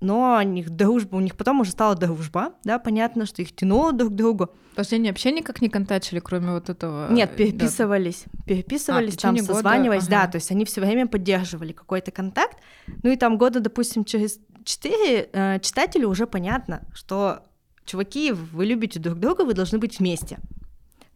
Но 0.00 0.38
у 0.38 0.42
них 0.42 0.70
дружба, 0.70 1.16
у 1.16 1.20
них 1.20 1.36
потом 1.36 1.60
уже 1.60 1.72
стала 1.72 1.96
дружба, 1.96 2.54
да, 2.62 2.78
понятно, 2.78 3.26
что 3.26 3.42
их 3.42 3.54
тянуло 3.54 3.92
друг 3.92 4.12
к 4.12 4.14
другу. 4.14 4.46
То 4.76 4.80
есть 4.80 4.92
они 4.92 5.08
вообще 5.08 5.32
никак 5.32 5.60
не 5.60 5.68
контачили, 5.68 6.20
кроме 6.20 6.52
вот 6.52 6.70
этого? 6.70 7.10
Нет, 7.10 7.32
э, 7.32 7.36
переписывались, 7.36 8.24
переписывались, 8.46 9.14
А, 9.16 9.18
там 9.18 9.34
течение 9.34 9.42
года, 9.42 9.54
созванивались, 9.54 10.06
да, 10.06 10.22
ага. 10.22 10.32
то 10.32 10.36
есть 10.36 10.50
они 10.52 10.64
все 10.64 10.80
время 10.80 11.08
поддерживали 11.08 11.72
какой-то 11.72 12.12
контакт. 12.12 12.56
Ну 13.02 13.10
и 13.10 13.16
там 13.16 13.38
года, 13.38 13.58
допустим, 13.58 14.04
через 14.04 14.38
четыре 14.64 15.28
э, 15.32 15.58
читателю 15.60 16.08
уже 16.08 16.28
понятно, 16.28 16.82
что 16.94 17.42
чуваки, 17.88 18.32
вы 18.32 18.66
любите 18.66 19.00
друг 19.00 19.18
друга, 19.18 19.42
вы 19.42 19.54
должны 19.54 19.78
быть 19.78 19.98
вместе. 19.98 20.38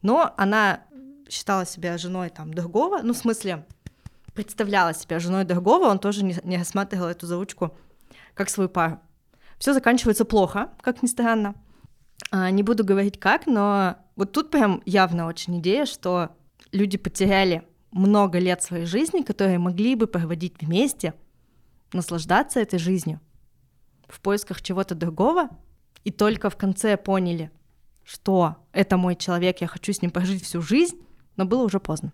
Но 0.01 0.35
она 0.37 0.81
считала 1.29 1.65
себя 1.65 1.99
женой 1.99 2.31
там 2.31 2.53
другого, 2.53 3.01
ну 3.03 3.13
в 3.13 3.17
смысле 3.17 3.67
представляла 4.35 4.95
себя 4.95 5.19
женой 5.19 5.45
другого, 5.45 5.85
он 5.85 5.99
тоже 5.99 6.25
не, 6.25 6.37
не 6.43 6.57
рассматривал 6.57 7.07
эту 7.07 7.27
заучку 7.27 7.77
как 8.35 8.51
свою 8.51 8.69
пару. 8.69 8.99
Все 9.59 9.75
заканчивается 9.75 10.25
плохо, 10.25 10.71
как 10.81 11.03
ни 11.03 11.07
странно. 11.07 11.55
А, 12.31 12.51
не 12.51 12.63
буду 12.63 12.85
говорить 12.85 13.21
как, 13.21 13.47
но 13.47 13.97
вот 14.17 14.33
тут 14.33 14.51
прям 14.51 14.83
явно 14.87 15.27
очень 15.27 15.61
идея, 15.61 15.85
что 15.87 16.31
люди 16.73 16.97
потеряли 16.97 17.63
много 17.91 18.39
лет 18.39 18.63
своей 18.63 18.87
жизни, 18.87 19.21
которые 19.21 19.59
могли 19.59 19.95
бы 19.95 20.07
проводить 20.07 20.55
вместе, 20.61 21.15
наслаждаться 21.93 22.59
этой 22.59 22.79
жизнью 22.79 23.21
в 24.09 24.21
поисках 24.21 24.63
чего-то 24.63 24.95
другого, 24.95 25.49
и 26.05 26.11
только 26.11 26.51
в 26.51 26.57
конце 26.57 26.97
поняли, 26.97 27.51
что 28.05 28.57
это 28.73 28.97
мой 28.97 29.17
человек, 29.17 29.61
я 29.61 29.67
хочу 29.67 29.93
с 29.93 30.03
ним 30.03 30.11
прожить 30.11 30.43
всю 30.43 30.63
жизнь, 30.63 30.99
но 31.37 31.45
было 31.45 31.63
уже 31.63 31.81
поздно. 31.81 32.13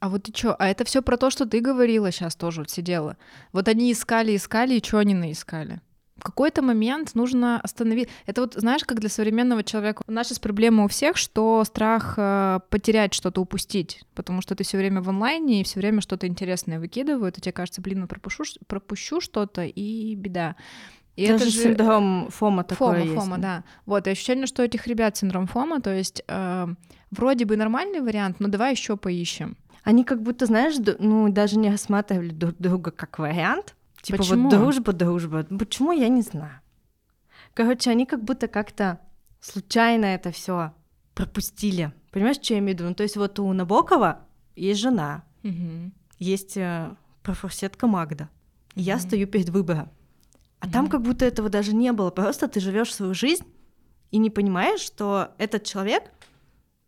А 0.00 0.08
вот 0.08 0.24
ты 0.24 0.32
чё? 0.32 0.54
А 0.58 0.68
это 0.68 0.84
все 0.84 1.02
про 1.02 1.16
то, 1.16 1.30
что 1.30 1.46
ты 1.46 1.60
говорила 1.60 2.10
сейчас 2.10 2.36
тоже 2.36 2.60
вот 2.60 2.70
сидела. 2.70 3.16
Вот 3.52 3.68
они 3.68 3.90
искали, 3.90 4.36
искали, 4.36 4.74
и 4.74 4.84
что 4.84 4.98
они 4.98 5.14
наискали? 5.14 5.80
В 6.16 6.22
какой-то 6.22 6.62
момент 6.62 7.14
нужно 7.14 7.60
остановить. 7.60 8.08
Это 8.26 8.42
вот, 8.42 8.54
знаешь, 8.54 8.84
как 8.84 9.00
для 9.00 9.08
современного 9.08 9.64
человека. 9.64 10.02
У 10.06 10.12
нас 10.12 10.28
сейчас 10.28 10.38
проблема 10.38 10.84
у 10.84 10.88
всех, 10.88 11.16
что 11.16 11.64
страх 11.64 12.14
э, 12.16 12.60
потерять 12.70 13.14
что-то, 13.14 13.40
упустить, 13.40 14.04
потому 14.14 14.40
что 14.40 14.54
ты 14.54 14.62
все 14.62 14.78
время 14.78 15.02
в 15.02 15.08
онлайне 15.08 15.60
и 15.60 15.64
все 15.64 15.80
время 15.80 16.00
что-то 16.02 16.26
интересное 16.28 16.78
выкидывают, 16.78 17.38
и 17.38 17.40
тебе 17.40 17.52
кажется, 17.52 17.80
блин, 17.82 18.00
ну 18.00 18.06
пропущу, 18.06 18.44
пропущу 18.66 19.20
что-то, 19.20 19.64
и 19.64 20.14
беда. 20.14 20.54
И 21.16 21.22
это, 21.22 21.34
это 21.34 21.44
же 21.44 21.50
синдром 21.50 22.28
Фома 22.30 22.64
такой 22.64 22.86
Фома, 22.86 22.98
есть. 23.00 23.14
Фома, 23.14 23.38
да. 23.38 23.64
Вот, 23.86 24.06
и 24.06 24.10
ощущение, 24.10 24.46
что 24.46 24.62
у 24.62 24.64
этих 24.64 24.86
ребят 24.86 25.16
синдром 25.16 25.46
Фома, 25.46 25.80
то 25.80 25.94
есть 25.94 26.22
э, 26.26 26.66
вроде 27.10 27.44
бы 27.44 27.56
нормальный 27.56 28.00
вариант, 28.00 28.40
но 28.40 28.48
давай 28.48 28.72
еще 28.72 28.96
поищем. 28.96 29.56
Они 29.84 30.02
как 30.04 30.22
будто, 30.22 30.46
знаешь, 30.46 30.74
ну 30.98 31.28
даже 31.28 31.58
не 31.58 31.70
рассматривали 31.70 32.30
друг 32.30 32.56
друга 32.58 32.90
как 32.90 33.18
вариант, 33.18 33.74
Типа 34.04 34.18
Почему? 34.18 34.50
вот 34.50 34.58
дружба, 34.58 34.92
дружба. 34.92 35.44
Почему, 35.44 35.90
я 35.92 36.08
не 36.08 36.20
знаю. 36.20 36.60
Короче, 37.54 37.90
они 37.90 38.04
как 38.04 38.22
будто 38.22 38.48
как-то 38.48 39.00
случайно 39.40 40.04
это 40.04 40.30
все 40.30 40.74
пропустили. 41.14 41.90
Понимаешь, 42.10 42.36
что 42.36 42.52
я 42.52 42.60
имею 42.60 42.76
в 42.76 42.80
виду? 42.80 42.88
Ну, 42.90 42.94
то 42.94 43.02
есть 43.02 43.16
вот 43.16 43.38
у 43.38 43.50
Набокова 43.50 44.20
есть 44.56 44.80
жена, 44.80 45.24
угу. 45.42 45.90
есть 46.18 46.58
э, 46.58 46.94
профурсетка 47.22 47.86
Магда. 47.86 48.28
И 48.74 48.80
угу. 48.80 48.86
я 48.86 48.98
стою 48.98 49.26
перед 49.26 49.48
выбором. 49.48 49.88
А 50.60 50.70
там 50.70 50.88
как 50.88 51.02
будто 51.02 51.24
этого 51.24 51.48
даже 51.48 51.74
не 51.74 51.92
было. 51.92 52.10
Просто 52.10 52.48
ты 52.48 52.60
живешь 52.60 52.94
свою 52.94 53.14
жизнь 53.14 53.44
и 54.10 54.18
не 54.18 54.30
понимаешь, 54.30 54.80
что 54.80 55.34
этот 55.38 55.64
человек, 55.64 56.04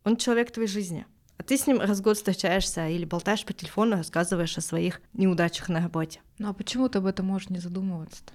он 0.04 0.16
человек 0.16 0.50
твоей 0.50 0.68
жизни. 0.68 1.06
А 1.38 1.42
ты 1.42 1.56
с 1.58 1.66
ним 1.66 1.80
раз 1.80 1.98
в 1.98 2.02
год 2.02 2.16
встречаешься 2.16 2.88
или 2.88 3.04
болтаешь 3.04 3.44
по 3.44 3.52
телефону, 3.52 3.96
рассказываешь 3.96 4.56
о 4.56 4.62
своих 4.62 5.02
неудачах 5.12 5.68
на 5.68 5.80
работе. 5.80 6.20
Ну 6.38 6.48
а 6.48 6.54
почему 6.54 6.88
ты 6.88 6.98
об 6.98 7.06
этом 7.06 7.26
можешь 7.26 7.50
не 7.50 7.58
задумываться-то? 7.58 8.32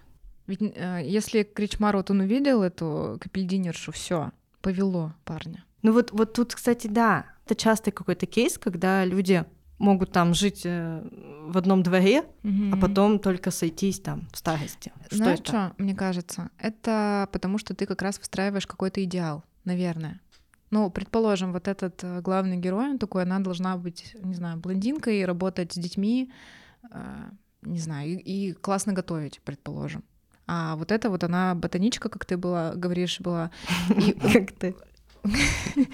Ведь 0.47 0.61
э, 0.61 1.01
если 1.05 1.43
Кричмар 1.43 1.95
вот 1.95 2.11
он 2.11 2.19
увидел 2.19 2.61
эту 2.61 3.17
капельдинершу, 3.21 3.91
все, 3.91 4.31
повело 4.61 5.13
парня. 5.23 5.63
Ну 5.81 5.93
вот, 5.93 6.11
вот 6.11 6.33
тут, 6.33 6.53
кстати, 6.53 6.87
да, 6.87 7.25
это 7.45 7.55
частый 7.55 7.91
какой-то 7.91 8.25
кейс, 8.25 8.57
когда 8.57 9.03
люди 9.05 9.45
могут 9.81 10.11
там 10.11 10.33
жить 10.33 10.61
э, 10.65 11.03
в 11.47 11.57
одном 11.57 11.83
дворе, 11.83 12.21
угу. 12.43 12.73
а 12.73 12.77
потом 12.77 13.19
только 13.19 13.51
сойтись 13.51 13.99
там 13.99 14.27
в 14.31 14.37
старости. 14.37 14.91
Знаешь 15.09 15.39
что 15.39 15.43
это? 15.43 15.71
что, 15.73 15.83
мне 15.83 15.95
кажется, 15.95 16.49
это 16.57 17.27
потому 17.31 17.57
что 17.57 17.73
ты 17.73 17.85
как 17.85 18.01
раз 18.01 18.19
выстраиваешь 18.19 18.67
какой-то 18.67 19.03
идеал, 19.03 19.43
наверное. 19.65 20.19
Ну, 20.69 20.89
предположим, 20.89 21.51
вот 21.51 21.67
этот 21.67 22.03
э, 22.03 22.21
главный 22.21 22.57
герой, 22.57 22.91
он 22.91 22.97
такой, 22.97 23.23
она 23.23 23.39
должна 23.39 23.75
быть, 23.75 24.15
не 24.23 24.35
знаю, 24.35 24.57
блондинкой, 24.57 25.25
работать 25.25 25.73
с 25.73 25.75
детьми, 25.75 26.31
э, 26.91 27.29
не 27.63 27.79
знаю, 27.79 28.09
и, 28.09 28.15
и 28.15 28.53
классно 28.53 28.93
готовить, 28.93 29.41
предположим. 29.43 30.03
А 30.47 30.75
вот 30.75 30.91
это 30.91 31.09
вот 31.09 31.23
она 31.23 31.55
ботаничка, 31.55 32.09
как 32.09 32.25
ты 32.25 32.37
была, 32.37 32.73
говоришь, 32.75 33.19
была. 33.19 33.51
И, 33.97 34.11
как 34.11 34.51
ты. 34.51 34.75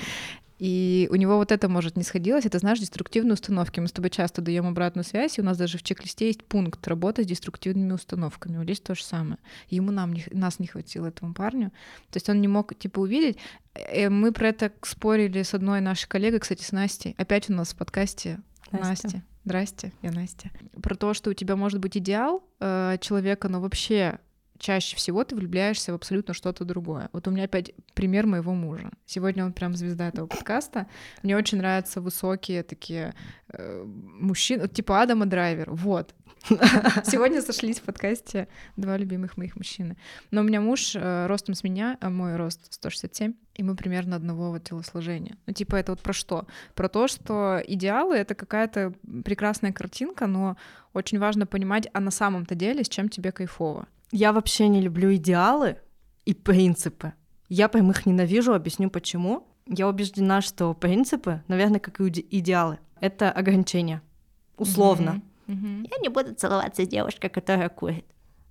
И 0.60 1.08
у 1.12 1.15
него 1.15 1.38
вот 1.38 1.52
это 1.52 1.70
может 1.70 1.98
не 1.98 2.04
сходилось, 2.04 2.46
это, 2.46 2.58
знаешь, 2.60 2.80
деструктивные 2.80 3.34
установки. 3.34 3.80
Мы 3.80 3.88
с 3.88 3.91
тобой 3.91 4.10
часто 4.10 4.41
даем 4.41 4.65
обратную 4.65 5.06
связь, 5.06 5.38
и 5.38 5.41
у 5.41 5.43
нас 5.43 5.58
даже 5.58 5.78
в 5.78 5.84
чек-листе 5.84 6.28
есть 6.28 6.43
пункт 6.43 6.88
работы 6.88 7.24
с 7.24 7.28
деструктивными 7.28 7.93
установками. 7.93 8.58
Вот 8.58 8.63
здесь 8.63 8.80
то 8.80 8.96
же 8.96 9.04
самое. 9.04 9.38
Ему 9.70 9.91
нам 9.91 10.13
не, 10.13 10.26
нас 10.32 10.60
не 10.60 10.67
хватило 10.67 11.08
этому 11.08 11.34
парню. 11.34 11.72
То 12.10 12.17
есть 12.17 12.30
он 12.30 12.41
не 12.41 12.48
мог, 12.48 12.78
типа, 12.78 13.00
увидеть. 13.00 13.38
И 13.76 14.00
э, 14.00 14.10
мы 14.10 14.32
про 14.32 14.50
это 14.50 14.72
спорили 14.82 15.43
с 15.43 15.54
одной 15.54 15.82
нашей 15.82 16.08
коллегой, 16.08 16.39
кстати, 16.39 16.63
с 16.63 16.72
Настей. 16.72 17.13
Опять 17.17 17.50
у 17.50 17.54
нас 17.54 17.74
в 17.74 17.76
подкасте 17.76 18.39
Настя. 18.72 19.08
Настя. 19.08 19.24
Здрасте, 19.46 19.93
я 20.02 20.12
Настя. 20.12 20.52
Про 20.82 20.96
то, 20.96 21.13
что 21.13 21.30
у 21.30 21.34
тебя 21.34 21.56
может 21.56 21.80
быть 21.80 21.96
идеал 21.96 22.43
э, 22.60 22.98
человека, 23.00 23.48
но 23.48 23.62
вообще 23.62 24.20
чаще 24.60 24.96
всего 24.96 25.24
ты 25.24 25.36
влюбляешься 25.36 25.91
в 25.91 25.96
абсолютно 25.96 26.34
что-то 26.34 26.65
другое. 26.65 27.10
Вот 27.13 27.28
у 27.28 27.32
меня 27.32 27.46
опять 27.46 27.74
пример 27.93 28.26
моего 28.26 28.54
мужа. 28.54 28.89
Сегодня 29.06 29.46
он 29.46 29.54
прям 29.54 29.76
звезда 29.76 30.10
этого 30.10 30.28
подкаста. 30.28 30.88
Мне 31.24 31.36
очень 31.38 31.58
нравятся 31.58 32.02
высокие 32.02 32.63
такие 32.63 33.13
э, 33.50 33.84
мужчины, 33.84 34.67
типа 34.67 35.02
Адама 35.02 35.26
Драйвер. 35.26 35.72
Вот. 35.72 36.13
Сегодня 37.04 37.41
сошлись 37.41 37.80
в 37.80 37.84
подкасте 37.84 38.48
два 38.78 38.98
любимых 38.98 39.38
моих 39.38 39.56
мужчины. 39.56 39.98
Но 40.32 40.41
у 40.41 40.43
меня 40.43 40.62
муж 40.62 40.96
э, 40.96 41.26
ростом 41.28 41.56
с 41.56 41.63
меня, 41.63 41.98
а 42.00 42.10
мой 42.10 42.36
рост 42.36 42.74
167, 42.74 43.34
и 43.56 43.63
мы 43.63 43.76
примерно 43.76 44.15
одного 44.15 44.52
вот 44.52 44.63
телосложения. 44.63 45.38
Ну, 45.46 45.54
типа, 45.54 45.76
это 45.76 45.91
вот 45.91 46.02
про 46.02 46.13
что? 46.13 46.48
Про 46.74 46.88
то, 46.89 47.08
что 47.08 47.62
идеалы— 47.67 48.15
это 48.17 48.36
какая-то 48.36 48.93
прекрасная 49.26 49.74
картинка, 49.74 50.28
но 50.28 50.58
очень 50.93 51.20
важно 51.20 51.46
понимать, 51.46 51.89
а 51.93 52.00
на 52.00 52.12
самом-то 52.12 52.56
деле 52.56 52.84
с 52.84 52.89
чем 52.89 53.10
тебе 53.10 53.32
кайфово. 53.32 53.88
Я 54.12 54.34
вообще 54.34 54.67
не 54.67 54.82
люблю 54.82 55.13
идеалы 55.15 55.78
и 56.26 56.34
принципы. 56.34 57.13
Я 57.50 57.67
прям 57.67 57.91
их 57.91 58.06
ненавижу, 58.06 58.54
объясню 58.54 58.89
почему. 58.89 59.48
Я 59.65 59.88
убеждена, 59.88 60.41
что 60.41 60.74
принципы, 60.74 61.43
наверное, 61.48 61.80
как 61.80 62.00
и 62.00 62.08
идеалы, 62.08 62.80
это 63.00 63.32
ограничения. 63.32 64.02
Условно. 64.58 65.22
Mm-hmm. 65.48 65.54
Mm-hmm. 65.54 65.88
Я 65.91 65.98
не 66.02 66.10
буду 66.10 66.36
целоваться 66.36 66.84
с 66.84 66.88
девушкой, 66.88 67.30
которая 67.30 67.70
курит. 67.70 68.06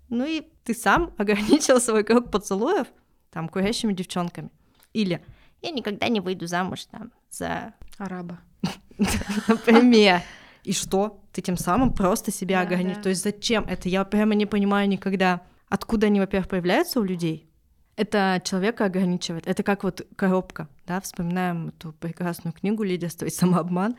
Ну 0.09 0.25
и 0.25 0.43
ты 0.65 0.75
сам 0.75 1.13
ограничил 1.19 1.81
свой 1.81 2.05
круг 2.05 2.31
поцелуев 2.31 2.87
там 3.31 3.49
курящими 3.49 3.93
девчонками. 3.93 4.51
Или 4.93 5.23
я 5.63 5.71
никогда 5.71 6.09
не 6.09 6.21
выйду 6.21 6.47
замуж 6.47 6.87
там 6.87 7.13
за 7.31 7.75
араба. 7.99 8.41
Например. 9.49 10.23
И 10.67 10.73
что? 10.73 11.23
Ты 11.31 11.43
тем 11.43 11.57
самым 11.57 11.93
просто 11.93 12.33
себя 12.33 12.57
да, 12.57 12.63
ограничиваешь. 12.63 12.97
Да. 12.97 13.03
То 13.05 13.09
есть 13.11 13.23
зачем 13.23 13.65
это? 13.69 13.89
Я 13.89 14.05
прямо 14.05 14.35
не 14.35 14.47
понимаю 14.47 14.89
никогда, 14.89 15.43
откуда 15.69 16.09
они, 16.09 16.19
во-первых, 16.19 16.49
появляются 16.49 16.99
у 16.99 17.05
людей. 17.05 17.49
Это 17.95 18.43
человека 18.45 18.85
ограничивает. 18.85 19.47
Это 19.47 19.63
как 19.63 19.85
вот 19.85 20.05
коробка, 20.17 20.69
да, 20.85 21.01
вспоминаем 21.01 21.69
эту 21.69 21.93
прекрасную 21.93 22.53
книгу 22.53 22.83
«Лидерство 22.83 23.27
и 23.27 23.31
самообман». 23.31 23.95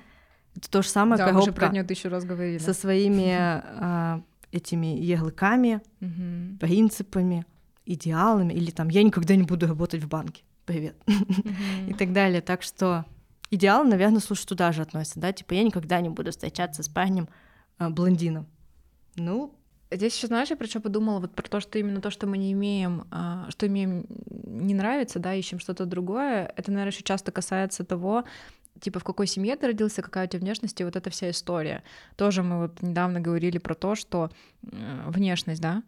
Это 0.58 0.70
то 0.70 0.82
же 0.82 0.90
самое 0.90 1.18
да, 1.18 1.28
коробка. 1.28 1.50
уже 1.50 1.54
про 1.54 1.70
неё 1.70 1.86
тысячу 1.86 2.10
раз 2.10 2.26
говорили. 2.26 2.58
Со 2.58 2.74
своими 2.74 3.32
а, 3.32 4.22
этими 4.52 4.88
ярлыками, 4.88 5.80
угу. 6.02 6.58
принципами, 6.60 7.46
идеалами. 7.86 8.54
Или 8.54 8.72
там 8.72 8.90
«я 8.90 9.04
никогда 9.04 9.38
не 9.38 9.44
буду 9.44 9.68
работать 9.68 10.04
в 10.04 10.10
банке». 10.10 10.44
Привет. 10.66 10.98
И 11.88 11.94
так 11.94 12.12
далее. 12.12 12.42
Так 12.42 12.62
что 12.62 13.06
Идеал, 13.50 13.84
наверное, 13.84 14.20
слушай, 14.20 14.46
туда 14.46 14.72
же 14.72 14.82
относится, 14.82 15.20
да, 15.20 15.32
типа 15.32 15.54
я 15.54 15.64
никогда 15.64 16.02
не 16.02 16.10
буду 16.10 16.32
встречаться 16.32 16.84
с 16.84 16.90
парнем 16.90 17.30
э, 17.80 17.90
блондином. 17.90 18.48
Ну, 19.16 19.54
Здесь 19.90 20.18
еще, 20.18 20.28
знаешь, 20.28 20.50
я 20.50 20.58
про 20.58 20.68
что 20.68 20.82
подумала, 20.82 21.20
вот 21.22 21.34
про 21.34 21.48
то, 21.48 21.62
что 21.62 21.80
именно 21.80 22.02
то, 22.02 22.12
что 22.12 22.28
мы 22.28 22.38
не 22.38 22.52
имеем, 22.52 23.08
а, 23.10 23.50
что 23.50 23.68
имеем 23.68 24.06
не 24.30 24.74
нравится, 24.74 25.18
да, 25.20 25.34
ищем 25.34 25.60
что-то 25.60 25.86
другое, 25.86 26.52
это, 26.58 26.72
наверное, 26.72 26.92
еще 26.92 27.04
часто 27.04 27.32
касается 27.32 27.86
того, 27.86 28.26
типа, 28.82 29.00
в 29.00 29.06
какой 29.06 29.28
семье 29.28 29.56
ты 29.56 29.68
родился, 29.68 30.02
какая 30.02 30.26
у 30.28 30.30
тебя 30.30 30.42
внешность, 30.42 30.80
и 30.82 30.84
вот 30.84 30.98
эта 30.98 31.10
вся 31.10 31.30
история. 31.30 31.84
Тоже 32.18 32.44
мы 32.44 32.64
вот 32.64 32.82
недавно 32.82 33.22
говорили 33.22 33.60
про 33.60 33.76
то, 33.76 33.96
что 33.96 34.30
э, 34.64 35.10
внешность, 35.10 35.62
да, 35.62 35.84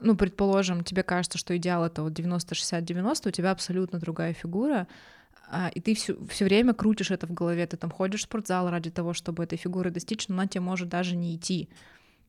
ну, 0.00 0.16
предположим, 0.16 0.82
тебе 0.82 1.04
кажется, 1.04 1.38
что 1.38 1.56
идеал 1.56 1.84
это 1.84 2.02
вот 2.02 2.18
90-60-90, 2.18 3.28
у 3.28 3.30
тебя 3.30 3.52
абсолютно 3.52 4.00
другая 4.00 4.32
фигура, 4.34 4.80
а, 4.80 4.86
и 5.74 5.80
ты 5.80 5.94
все, 5.94 6.16
все 6.28 6.44
время 6.44 6.74
крутишь 6.74 7.10
это 7.10 7.26
в 7.26 7.32
голове, 7.32 7.66
ты 7.66 7.76
там 7.76 7.90
ходишь 7.90 8.20
в 8.20 8.24
спортзал 8.24 8.70
ради 8.70 8.90
того, 8.90 9.12
чтобы 9.12 9.44
этой 9.44 9.56
фигуры 9.56 9.90
достичь, 9.90 10.28
но 10.28 10.34
она 10.34 10.46
тебе 10.46 10.60
может 10.60 10.88
даже 10.88 11.16
не 11.16 11.36
идти, 11.36 11.68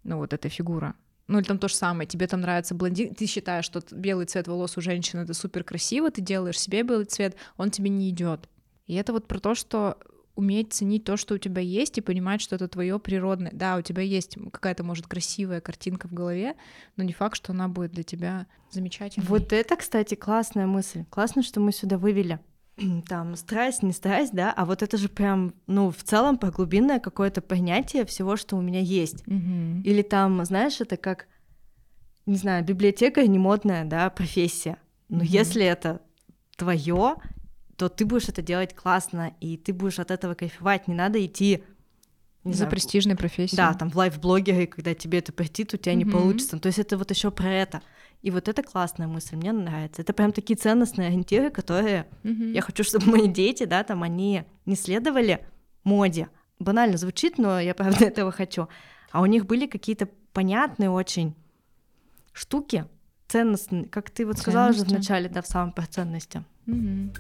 ну 0.04 0.18
вот 0.18 0.34
эта 0.34 0.50
фигура. 0.50 0.96
Ну 1.28 1.40
или 1.40 1.46
там 1.46 1.58
то 1.60 1.68
же 1.68 1.76
самое, 1.76 2.08
тебе 2.08 2.28
там 2.28 2.42
нравится 2.42 2.74
блондин, 2.74 3.14
ты 3.14 3.26
считаешь, 3.26 3.66
что 3.66 3.82
белый 3.92 4.26
цвет 4.28 4.48
волос 4.48 4.78
у 4.78 4.82
женщины 4.82 5.22
это 5.22 5.34
супер 5.34 5.64
красиво, 5.64 6.10
ты 6.10 6.22
делаешь 6.22 6.60
себе 6.60 6.84
белый 6.84 7.06
цвет, 7.06 7.36
он 7.58 7.72
тебе 7.72 7.90
не 7.90 8.10
идет. 8.10 8.48
И 8.86 8.94
это 8.94 9.12
вот 9.12 9.28
про 9.28 9.40
то, 9.40 9.54
что 9.54 9.98
уметь 10.38 10.72
ценить 10.72 11.04
то, 11.04 11.18
что 11.18 11.34
у 11.34 11.38
тебя 11.40 11.62
есть, 11.62 11.98
и 11.98 12.02
понимать, 12.02 12.42
что 12.42 12.56
это 12.56 12.68
твое 12.68 13.00
природное. 13.00 13.52
Да, 13.54 13.76
у 13.76 13.82
тебя 13.82 14.04
есть 14.04 14.38
какая-то, 14.52 14.84
может, 14.84 15.08
красивая 15.08 15.62
картинка 15.62 16.08
в 16.08 16.14
голове, 16.14 16.56
но 16.96 17.04
не 17.04 17.12
факт, 17.12 17.36
что 17.36 17.52
она 17.52 17.68
будет 17.68 17.92
для 17.92 18.04
тебя 18.04 18.46
замечательной. 18.70 19.26
Вот 19.26 19.52
это, 19.52 19.76
кстати, 19.76 20.14
классная 20.14 20.68
мысль. 20.68 21.06
Классно, 21.10 21.42
что 21.42 21.60
мы 21.60 21.72
сюда 21.72 21.98
вывели. 21.98 22.40
там 23.08 23.36
страсть, 23.36 23.84
не 23.84 23.92
страсть, 23.92 24.34
да, 24.34 24.54
а 24.56 24.66
вот 24.66 24.84
это 24.84 24.98
же 24.98 25.10
прям, 25.10 25.54
ну, 25.68 25.92
в 25.92 26.04
целом 26.04 26.38
про 26.38 26.52
глубинное 26.52 27.00
какое-то 27.00 27.42
понятие 27.42 28.06
всего, 28.06 28.36
что 28.38 28.56
у 28.56 28.62
меня 28.62 28.80
есть. 28.80 29.24
Mm-hmm. 29.26 29.82
Или 29.84 30.02
там, 30.02 30.44
знаешь, 30.46 30.80
это 30.82 30.98
как, 30.98 31.28
не 32.26 32.38
знаю, 32.38 32.64
библиотека 32.64 33.26
не 33.26 33.40
модная, 33.40 33.86
да, 33.86 34.10
профессия. 34.10 34.78
Но 35.10 35.24
mm-hmm. 35.24 35.28
если 35.28 35.66
это 35.66 36.02
твое, 36.56 37.16
то 37.76 37.90
ты 37.90 38.06
будешь 38.06 38.30
это 38.30 38.42
делать 38.42 38.76
классно, 38.76 39.34
и 39.40 39.58
ты 39.58 39.74
будешь 39.74 40.00
от 40.00 40.12
этого 40.12 40.34
кайфовать. 40.34 40.88
Не 40.88 40.96
надо 40.96 41.24
идти 41.24 41.64
не 42.48 42.54
за 42.54 42.60
знаю, 42.60 42.72
престижной 42.72 43.16
профессией. 43.16 43.58
Да, 43.58 43.74
там 43.74 43.90
в 43.90 43.96
лайф-блогеры, 43.96 44.68
когда 44.68 44.94
тебе 44.94 45.20
это 45.20 45.32
пройти, 45.32 45.64
у 45.64 45.66
тебя 45.66 45.94
mm-hmm. 45.94 45.96
не 45.96 46.06
получится. 46.06 46.60
То 46.60 46.68
есть 46.68 46.80
это 46.80 46.98
вот 46.98 47.12
еще 47.12 47.32
про 47.32 47.50
это. 47.50 47.82
И 48.22 48.32
вот 48.32 48.48
это 48.48 48.64
классная 48.64 49.08
мысль, 49.08 49.36
мне 49.36 49.52
нравится. 49.52 50.02
Это 50.02 50.14
прям 50.14 50.32
такие 50.32 50.58
ценностные 50.58 51.10
ориентиры, 51.10 51.52
которые 51.52 52.08
mm-hmm. 52.24 52.52
я 52.54 52.62
хочу, 52.62 52.84
чтобы 52.84 53.06
мои 53.08 53.28
дети, 53.28 53.66
да, 53.66 53.84
там 53.84 54.04
они 54.04 54.44
не 54.66 54.76
следовали 54.76 55.46
моде. 55.84 56.30
Банально 56.60 56.98
звучит, 56.98 57.38
но 57.38 57.60
я 57.60 57.74
правда 57.76 58.06
этого 58.06 58.32
хочу. 58.32 58.68
А 59.12 59.22
у 59.22 59.26
них 59.26 59.46
были 59.46 59.68
какие-то 59.68 60.10
понятные 60.34 60.90
очень 60.90 61.36
штуки, 62.34 62.86
ценностный, 63.28 63.86
как 63.86 64.10
ты 64.10 64.26
вот 64.26 64.38
сказала 64.38 64.74
же 64.74 64.84
вначале, 64.84 65.30
да, 65.30 65.42
в 65.42 65.48
самом 65.48 65.72
про 65.72 65.86
ценности. 65.86 66.44
Угу. 66.68 67.14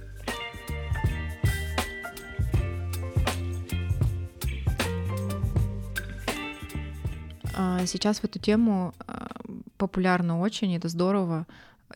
Сейчас 7.57 8.19
в 8.19 8.23
эту 8.23 8.37
тему 8.37 8.93
а, 8.99 9.31
популярна 9.77 10.39
очень, 10.39 10.75
это 10.75 10.89
здорово, 10.89 11.47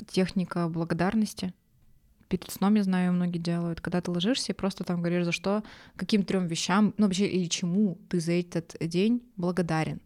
техника 0.07 0.67
благодарности. 0.67 1.53
Перед 2.29 2.49
сном, 2.49 2.75
я 2.75 2.83
знаю, 2.83 3.13
многие 3.13 3.37
делают, 3.37 3.79
когда 3.79 4.01
ты 4.01 4.09
ложишься 4.09 4.53
и 4.53 4.55
просто 4.55 4.83
там 4.83 5.01
говоришь, 5.01 5.25
за 5.25 5.31
что, 5.31 5.63
каким 5.95 6.23
трем 6.23 6.47
вещам, 6.47 6.95
ну 6.97 7.05
вообще 7.05 7.27
или 7.27 7.45
чему 7.45 7.99
ты 8.09 8.19
за 8.19 8.31
этот 8.31 8.75
день 8.79 9.21
благодарен. 9.41 9.99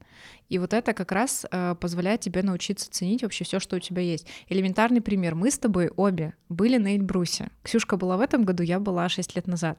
И 0.49 0.59
вот 0.59 0.73
это 0.73 0.93
как 0.93 1.11
раз 1.11 1.45
э, 1.51 1.75
позволяет 1.79 2.21
тебе 2.21 2.43
научиться 2.43 2.89
ценить 2.89 3.23
вообще 3.23 3.43
все, 3.43 3.59
что 3.59 3.75
у 3.75 3.79
тебя 3.79 4.01
есть. 4.01 4.27
Элементарный 4.49 5.01
пример. 5.01 5.35
Мы 5.35 5.51
с 5.51 5.59
тобой 5.59 5.89
обе 5.95 6.33
были 6.49 6.77
на 6.77 6.95
Эльбрусе. 6.95 7.49
Ксюшка 7.63 7.97
была 7.97 8.17
в 8.17 8.21
этом 8.21 8.43
году, 8.43 8.63
я 8.63 8.79
была 8.79 9.09
6 9.09 9.35
лет 9.35 9.47
назад. 9.47 9.77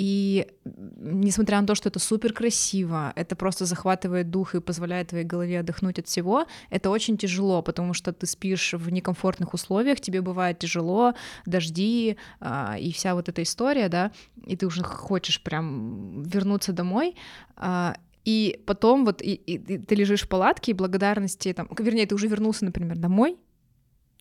И 0.00 0.46
несмотря 0.64 1.60
на 1.60 1.66
то, 1.66 1.74
что 1.74 1.90
это 1.90 1.98
супер 1.98 2.32
красиво, 2.32 3.12
это 3.16 3.36
просто 3.36 3.66
захватывает 3.66 4.30
дух 4.30 4.54
и 4.54 4.60
позволяет 4.60 5.08
твоей 5.08 5.26
голове 5.26 5.60
отдохнуть 5.60 5.98
от 5.98 6.06
всего, 6.06 6.46
это 6.70 6.88
очень 6.88 7.18
тяжело, 7.18 7.60
потому 7.60 7.92
что 7.92 8.12
ты 8.14 8.26
спишь 8.26 8.72
в 8.72 8.90
некомфортных 8.90 9.52
условиях, 9.52 10.00
тебе 10.00 10.22
бывает 10.22 10.58
тяжело, 10.58 11.12
дожди 11.44 12.16
а, 12.40 12.76
и 12.78 12.92
вся 12.92 13.14
вот 13.14 13.28
эта 13.28 13.42
история, 13.42 13.90
да, 13.90 14.10
и 14.46 14.56
ты 14.56 14.66
уже 14.66 14.82
хочешь 14.82 15.42
прям 15.42 16.22
вернуться 16.22 16.72
домой. 16.72 17.14
А, 17.56 17.94
и 18.24 18.60
потом 18.66 19.04
вот 19.04 19.22
и, 19.22 19.34
и, 19.34 19.54
и 19.54 19.78
ты 19.78 19.94
лежишь 19.94 20.22
в 20.22 20.28
палатке, 20.28 20.72
и 20.72 20.74
благодарности, 20.74 21.52
там, 21.52 21.68
вернее, 21.78 22.06
ты 22.06 22.14
уже 22.14 22.26
вернулся, 22.26 22.64
например, 22.64 22.98
домой, 22.98 23.38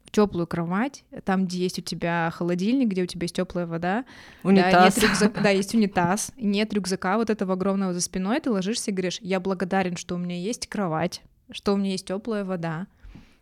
в 0.05 0.11
теплую 0.11 0.47
кровать, 0.47 1.03
там, 1.23 1.45
где 1.45 1.59
есть 1.59 1.77
у 1.77 1.81
тебя 1.83 2.31
холодильник, 2.33 2.87
где 2.87 3.03
у 3.03 3.05
тебя 3.05 3.25
есть 3.25 3.35
теплая 3.35 3.67
вода. 3.67 4.05
Унитаз. 4.43 4.71
Да, 4.71 4.85
нет 4.85 4.97
рюкзака, 4.97 5.41
да, 5.43 5.49
есть 5.49 5.75
унитаз, 5.75 6.31
нет 6.35 6.73
рюкзака 6.73 7.17
вот 7.17 7.29
этого 7.29 7.53
огромного 7.53 7.93
за 7.93 8.01
спиной, 8.01 8.39
ты 8.39 8.49
ложишься 8.49 8.89
и 8.89 8.93
говоришь, 8.93 9.19
я 9.21 9.39
благодарен, 9.39 9.97
что 9.97 10.15
у 10.15 10.17
меня 10.17 10.35
есть 10.35 10.67
кровать, 10.67 11.21
что 11.51 11.73
у 11.73 11.77
меня 11.77 11.91
есть 11.91 12.07
теплая 12.07 12.43
вода, 12.43 12.87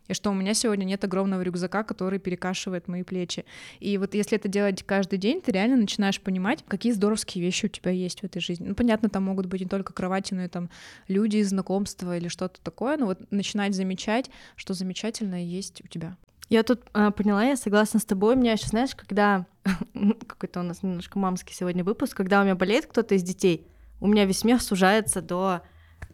и 0.08 0.14
что 0.14 0.30
у 0.30 0.34
меня 0.34 0.54
сегодня 0.54 0.84
нет 0.84 1.04
огромного 1.04 1.42
рюкзака, 1.42 1.84
который 1.84 2.18
перекашивает 2.18 2.88
мои 2.88 3.02
плечи. 3.02 3.44
И 3.78 3.96
вот 3.98 4.14
если 4.14 4.36
это 4.36 4.48
делать 4.48 4.82
каждый 4.82 5.18
день, 5.18 5.40
ты 5.40 5.52
реально 5.52 5.76
начинаешь 5.76 6.20
понимать, 6.20 6.64
какие 6.66 6.92
здоровские 6.92 7.44
вещи 7.44 7.66
у 7.66 7.68
тебя 7.68 7.90
есть 7.90 8.20
в 8.20 8.24
этой 8.24 8.40
жизни. 8.40 8.68
Ну, 8.68 8.74
понятно, 8.74 9.08
там 9.08 9.24
могут 9.24 9.46
быть 9.46 9.60
не 9.60 9.68
только 9.68 9.92
кровати, 9.92 10.34
но 10.34 10.42
и 10.42 10.48
там 10.48 10.70
люди, 11.06 11.42
знакомства 11.42 12.16
или 12.16 12.28
что-то 12.28 12.60
такое, 12.62 12.96
но 12.96 13.06
вот 13.06 13.30
начинать 13.30 13.74
замечать, 13.74 14.30
что 14.56 14.74
замечательное 14.74 15.42
есть 15.42 15.82
у 15.84 15.88
тебя. 15.88 16.16
Я 16.48 16.62
тут 16.62 16.80
а, 16.94 17.10
поняла, 17.10 17.44
я 17.44 17.56
согласна 17.56 18.00
с 18.00 18.06
тобой. 18.06 18.34
У 18.34 18.38
меня 18.38 18.52
еще, 18.52 18.66
знаешь, 18.68 18.94
когда 18.94 19.44
какой-то 20.26 20.60
у 20.60 20.62
нас 20.62 20.82
немножко 20.82 21.18
мамский 21.18 21.54
сегодня 21.54 21.84
выпуск, 21.84 22.16
когда 22.16 22.40
у 22.40 22.44
меня 22.44 22.54
болеет 22.54 22.86
кто-то 22.86 23.14
из 23.14 23.22
детей, 23.22 23.66
у 24.00 24.06
меня 24.06 24.24
весь 24.24 24.38
смех 24.38 24.62
сужается 24.62 25.20
до 25.20 25.60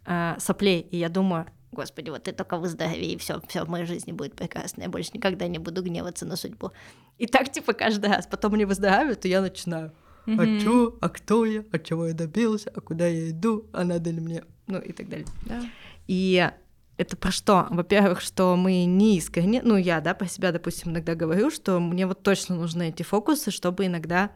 а, 0.06 0.36
соплей, 0.40 0.80
и 0.80 0.96
я 0.96 1.08
думаю, 1.08 1.46
Господи, 1.74 2.10
вот 2.10 2.22
ты 2.24 2.32
только 2.32 2.56
выздорови, 2.56 3.04
и 3.04 3.18
все, 3.18 3.40
все 3.48 3.64
в 3.64 3.68
моей 3.68 3.86
жизни 3.86 4.12
будет 4.12 4.34
прекрасно. 4.34 4.82
Я 4.82 4.88
больше 4.88 5.10
никогда 5.12 5.46
не 5.46 5.58
буду 5.58 5.82
гневаться 5.82 6.24
на 6.26 6.36
судьбу. 6.36 6.72
И 7.18 7.26
так, 7.26 7.52
типа, 7.52 7.72
каждый 7.72 8.10
раз. 8.10 8.26
Потом 8.26 8.52
мне 8.52 8.66
выздоравливают, 8.66 9.24
и 9.24 9.28
я 9.28 9.40
начинаю. 9.40 9.92
Mm-hmm. 10.26 10.58
А 10.58 10.60
чё? 10.60 10.98
А 11.00 11.08
кто 11.08 11.44
я? 11.44 11.64
А 11.70 11.78
чего 11.78 12.06
я 12.06 12.14
добился? 12.14 12.72
А 12.74 12.80
куда 12.80 13.06
я 13.06 13.30
иду? 13.30 13.66
А 13.72 13.84
надо 13.84 14.10
ли 14.10 14.20
мне? 14.20 14.44
Ну 14.66 14.78
и 14.78 14.92
так 14.92 15.08
далее. 15.08 15.26
Да. 15.46 15.62
И 16.06 16.50
это 16.96 17.16
про 17.16 17.30
что? 17.30 17.66
Во-первых, 17.70 18.20
что 18.20 18.56
мы 18.56 18.84
не 18.84 19.18
искренне, 19.18 19.60
ну 19.62 19.76
я, 19.76 20.00
да, 20.00 20.14
по 20.14 20.26
себя, 20.26 20.52
допустим, 20.52 20.92
иногда 20.92 21.14
говорю, 21.14 21.50
что 21.50 21.80
мне 21.80 22.06
вот 22.06 22.22
точно 22.22 22.56
нужны 22.56 22.88
эти 22.88 23.02
фокусы, 23.02 23.50
чтобы 23.50 23.86
иногда 23.86 24.30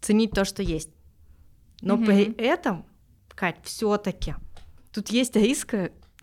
ценить 0.00 0.32
то, 0.32 0.44
что 0.44 0.62
есть. 0.62 0.90
Но 1.80 1.96
mm-hmm. 1.96 2.04
при 2.34 2.44
этом, 2.44 2.84
Кать, 3.34 3.56
все 3.62 3.96
таки 3.96 4.34
тут 4.92 5.08
есть 5.08 5.36
риск 5.36 5.74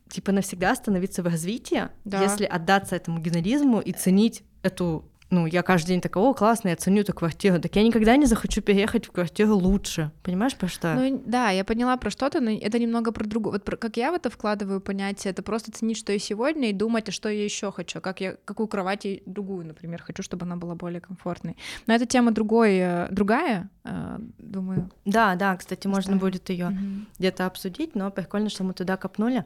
типа 0.10 0.32
навсегда 0.32 0.72
остановиться 0.72 1.24
в 1.24 1.28
развитии, 1.28 1.90
да. 2.06 2.22
если 2.22 2.46
отдаться 2.46 2.96
этому 2.96 3.20
генеризму 3.20 3.80
и 3.80 3.92
ценить 3.92 4.44
эту 4.64 5.06
ну, 5.30 5.46
я 5.46 5.62
каждый 5.62 5.90
день 5.90 6.02
такого, 6.02 6.34
классно, 6.34 6.70
я 6.70 6.76
ценю 6.78 7.02
эту 7.02 7.14
квартиру. 7.14 7.60
Так 7.60 7.76
я 7.76 7.84
никогда 7.84 8.16
не 8.16 8.26
захочу 8.26 8.62
переехать 8.62 9.08
в 9.08 9.12
квартиру 9.12 9.56
лучше. 9.56 10.12
Понимаешь, 10.24 10.56
про 10.56 10.68
что? 10.70 10.94
Ну, 10.94 11.22
да, 11.26 11.50
я 11.50 11.66
поняла 11.66 11.98
про 11.98 12.10
что-то, 12.10 12.40
но 12.40 12.52
это 12.52 12.80
немного 12.80 13.12
про 13.12 13.26
другое. 13.26 13.54
Вот 13.54 13.66
про, 13.66 13.76
как 13.76 13.98
я 13.98 14.12
в 14.12 14.16
это 14.16 14.30
вкладываю 14.30 14.80
понятие, 14.80 15.32
это 15.32 15.44
просто 15.44 15.72
ценить, 15.72 15.98
что 15.98 16.14
я 16.14 16.20
сегодня, 16.20 16.70
и 16.70 16.74
думать, 16.74 17.10
а 17.10 17.12
что 17.12 17.28
я 17.28 17.44
еще 17.44 17.72
хочу, 17.72 18.00
как 18.00 18.22
я, 18.22 18.38
какую 18.46 18.68
кровать 18.68 19.04
я 19.04 19.18
другую, 19.26 19.66
например, 19.66 20.02
хочу, 20.02 20.24
чтобы 20.24 20.46
она 20.46 20.56
была 20.56 20.76
более 20.76 21.02
комфортной. 21.02 21.58
Но 21.88 21.94
эта 21.94 22.06
тема 22.06 22.32
другой, 22.32 22.78
э, 22.78 23.08
другая, 23.12 23.70
э, 23.84 24.20
думаю. 24.38 24.90
Да, 25.04 25.36
да, 25.36 25.58
кстати, 25.58 25.88
можно 25.88 26.16
будет 26.16 26.50
ее 26.50 26.68
угу. 26.68 26.76
где-то 27.20 27.46
обсудить, 27.46 27.96
но 27.96 28.12
прикольно, 28.12 28.50
что 28.50 28.64
мы 28.64 28.74
туда 28.74 28.96
копнули. 28.96 29.44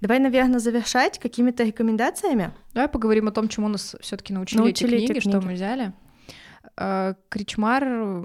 Давай, 0.00 0.18
наверное, 0.18 0.60
завершать 0.60 1.18
какими-то 1.18 1.64
рекомендациями. 1.64 2.52
Давай 2.72 2.88
поговорим 2.88 3.28
о 3.28 3.32
том, 3.32 3.48
чему 3.48 3.68
нас 3.68 3.96
все-таки 4.00 4.32
научили, 4.32 4.60
научили 4.60 4.98
эти, 4.98 5.06
книги, 5.06 5.18
эти 5.18 5.20
книги, 5.20 5.36
что 5.36 5.46
мы 5.46 5.54
взяли. 5.54 5.92
Э, 6.76 7.14
Кричмар 7.28 8.24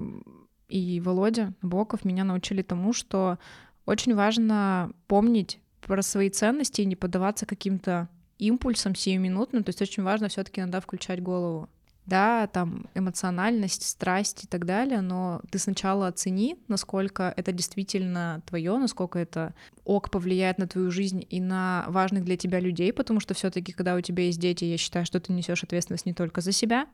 и 0.70 1.00
Володя 1.02 1.54
Боков 1.62 2.06
меня 2.06 2.24
научили 2.24 2.62
тому, 2.62 2.94
что 2.94 3.38
очень 3.86 4.16
важно 4.16 4.92
помнить 5.08 5.60
про 5.82 6.02
свои 6.02 6.30
ценности 6.30 6.82
и 6.82 6.86
не 6.86 6.96
поддаваться 6.96 7.46
каким-то 7.46 8.10
импульсам 8.38 8.96
сиюминутным. 8.96 9.64
То 9.64 9.70
есть 9.70 9.82
очень 9.82 10.04
важно 10.04 10.28
все-таки 10.30 10.62
иногда 10.62 10.80
включать 10.80 11.22
голову 11.22 11.70
да, 12.06 12.48
там 12.48 12.86
эмоциональность, 12.94 13.88
страсть 13.88 14.44
и 14.44 14.48
так 14.48 14.66
далее, 14.66 15.02
но 15.02 15.42
ты 15.50 15.58
сначала 15.58 16.08
оцени, 16.08 16.56
насколько 16.68 17.34
это 17.36 17.52
действительно 17.52 18.44
твое, 18.46 18.78
насколько 18.78 19.18
это 19.18 19.54
ок 19.86 20.12
повлияет 20.12 20.58
на 20.58 20.68
твою 20.68 20.92
жизнь 20.92 21.26
и 21.28 21.42
на 21.42 21.86
важных 21.88 22.24
для 22.24 22.38
тебя 22.38 22.60
людей, 22.60 22.94
потому 22.94 23.20
что 23.20 23.34
все-таки, 23.34 23.72
когда 23.72 23.96
у 23.96 24.02
тебя 24.02 24.26
есть 24.26 24.40
дети, 24.40 24.66
я 24.66 24.78
считаю, 24.78 25.06
что 25.06 25.20
ты 25.20 25.34
несешь 25.34 25.64
ответственность 25.64 26.06
не 26.06 26.14
только 26.14 26.42
за 26.42 26.52
себя, 26.52 26.88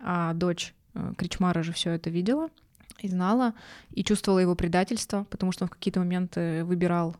а 0.00 0.32
дочь 0.32 0.74
э, 0.94 1.12
Кричмара 1.18 1.62
же 1.62 1.72
все 1.72 1.90
это 1.90 2.08
видела 2.08 2.48
и 3.00 3.08
знала, 3.08 3.52
и 3.90 4.02
чувствовала 4.02 4.38
его 4.38 4.54
предательство, 4.54 5.26
потому 5.30 5.52
что 5.52 5.64
он 5.64 5.68
в 5.68 5.72
какие-то 5.72 6.00
моменты 6.00 6.64
выбирал 6.64 7.16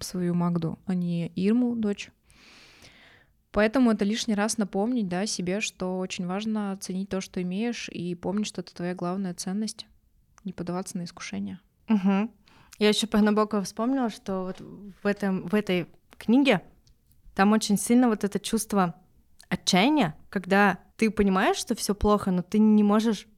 свою 0.00 0.34
Магду, 0.34 0.78
а 0.86 0.94
не 0.94 1.28
Ирму, 1.36 1.76
дочь 1.76 2.10
Поэтому 3.54 3.92
это 3.92 4.04
лишний 4.04 4.34
раз 4.34 4.58
напомнить 4.58 5.06
да, 5.06 5.26
себе, 5.26 5.60
что 5.60 6.00
очень 6.00 6.26
важно 6.26 6.76
ценить 6.80 7.08
то, 7.08 7.20
что 7.20 7.40
имеешь, 7.40 7.88
и 7.88 8.16
помнить, 8.16 8.48
что 8.48 8.62
это 8.62 8.74
твоя 8.74 8.96
главная 8.96 9.32
ценность, 9.32 9.86
не 10.42 10.52
поддаваться 10.52 10.98
на 10.98 11.04
искушение. 11.04 11.60
Угу. 11.88 12.32
Я 12.80 12.88
еще 12.88 13.06
про 13.06 13.20
Набокова 13.22 13.62
вспомнила, 13.62 14.10
что 14.10 14.42
вот 14.42 14.60
в, 14.60 15.06
этом, 15.06 15.46
в 15.46 15.54
этой 15.54 15.86
книге 16.18 16.62
там 17.36 17.52
очень 17.52 17.78
сильно 17.78 18.08
вот 18.08 18.24
это 18.24 18.40
чувство 18.40 18.96
отчаяния, 19.48 20.16
когда 20.30 20.80
ты 20.96 21.08
понимаешь, 21.12 21.56
что 21.56 21.76
все 21.76 21.94
плохо, 21.94 22.32
но 22.32 22.42
ты 22.42 22.58
не 22.58 22.82
можешь 22.82 23.28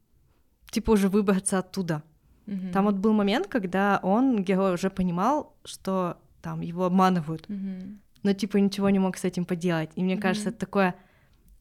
типа 0.70 0.92
уже 0.92 1.10
выбраться 1.10 1.58
оттуда. 1.58 2.02
Угу. 2.46 2.72
Там 2.72 2.86
вот 2.86 2.94
был 2.94 3.12
момент, 3.12 3.48
когда 3.48 4.00
он, 4.02 4.42
герой, 4.42 4.72
уже 4.72 4.88
понимал, 4.88 5.54
что 5.66 6.16
там 6.40 6.62
его 6.62 6.86
обманывают. 6.86 7.44
Угу 7.50 7.98
но 8.26 8.32
типа 8.32 8.56
ничего 8.56 8.90
не 8.90 8.98
мог 8.98 9.16
с 9.16 9.24
этим 9.24 9.44
поделать. 9.44 9.90
И 9.94 10.02
мне 10.02 10.14
mm-hmm. 10.14 10.20
кажется, 10.20 10.48
это 10.48 10.58
такое 10.58 10.96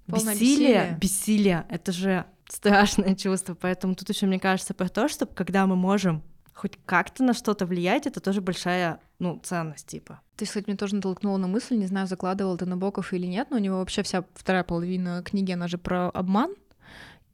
бессилие, 0.08 0.34
бессилие, 0.34 0.98
бессилие, 1.00 1.66
это 1.70 1.92
же 1.92 2.26
страшное 2.50 3.16
чувство. 3.16 3.54
Поэтому 3.54 3.94
тут 3.94 4.10
еще, 4.10 4.26
мне 4.26 4.40
кажется, 4.40 4.74
про 4.74 4.90
то, 4.90 5.08
что 5.08 5.28
когда 5.28 5.68
мы 5.68 5.76
можем 5.76 6.24
хоть 6.54 6.80
как-то 6.88 7.24
на 7.24 7.34
что-то 7.34 7.68
влиять, 7.68 8.08
это 8.08 8.20
тоже 8.20 8.42
большая, 8.42 9.00
ну, 9.20 9.40
ценность, 9.44 9.86
типа. 9.86 10.22
Ты, 10.38 10.46
кстати, 10.46 10.66
мне 10.68 10.76
тоже 10.76 10.96
натолкнула 10.96 11.38
на 11.38 11.48
мысль, 11.48 11.76
не 11.76 11.86
знаю, 11.86 12.08
закладывал 12.08 12.58
ты 12.58 12.66
Набоков 12.66 13.14
или 13.14 13.28
нет, 13.28 13.50
но 13.52 13.58
у 13.58 13.60
него 13.60 13.78
вообще 13.78 14.02
вся 14.02 14.26
вторая 14.34 14.64
половина 14.64 15.22
книги, 15.24 15.52
она 15.52 15.68
же 15.68 15.78
про 15.78 16.10
обман, 16.10 16.56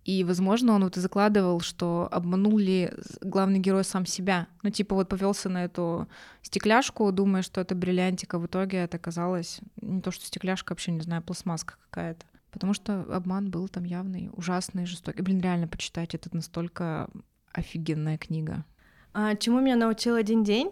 и, 0.04 0.24
возможно, 0.24 0.74
он 0.74 0.84
вот 0.84 0.98
и 0.98 1.00
закладывал, 1.00 1.60
что 1.60 2.08
обманул 2.12 2.58
ли 2.58 2.92
главный 3.22 3.60
герой 3.60 3.84
сам 3.84 4.06
себя. 4.06 4.48
Ну, 4.64 4.72
типа, 4.72 4.96
вот 4.96 5.08
повелся 5.08 5.48
на 5.48 5.66
эту 5.66 6.08
стекляшку, 6.42 7.12
думая, 7.12 7.44
что 7.44 7.62
это 7.62 7.76
бриллиантика. 7.76 8.40
В 8.40 8.48
итоге 8.48 8.80
это 8.80 8.98
оказалось 8.98 9.60
не 9.80 10.02
то, 10.02 10.10
что 10.10 10.26
стекляшка, 10.26 10.72
вообще, 10.72 10.92
не 10.92 11.02
знаю, 11.02 11.22
пластмасска 11.22 11.76
какая-то. 11.90 12.26
Потому 12.50 12.74
что 12.74 13.02
обман 13.10 13.52
был 13.52 13.68
там 13.68 13.84
явный, 13.84 14.30
ужасный, 14.34 14.86
жестокий. 14.86 15.22
Блин, 15.22 15.40
реально 15.40 15.68
почитать, 15.68 16.16
это 16.16 16.36
настолько 16.36 17.08
офигенная 17.54 18.18
книга. 18.18 18.66
А, 19.14 19.36
чему 19.36 19.60
меня 19.60 19.76
научил 19.76 20.16
один 20.16 20.44
день? 20.44 20.72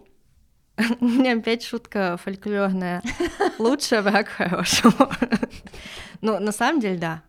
У 1.01 1.05
меня 1.05 1.37
опять 1.37 1.63
шутка 1.63 2.17
фольклорная. 2.17 3.03
Лучше 3.59 4.01
враг 4.01 4.27
хорошего. 4.27 5.11
Ну, 6.21 6.39
на 6.39 6.51
самом 6.51 6.81
деле, 6.81 6.97
да. 6.97 7.23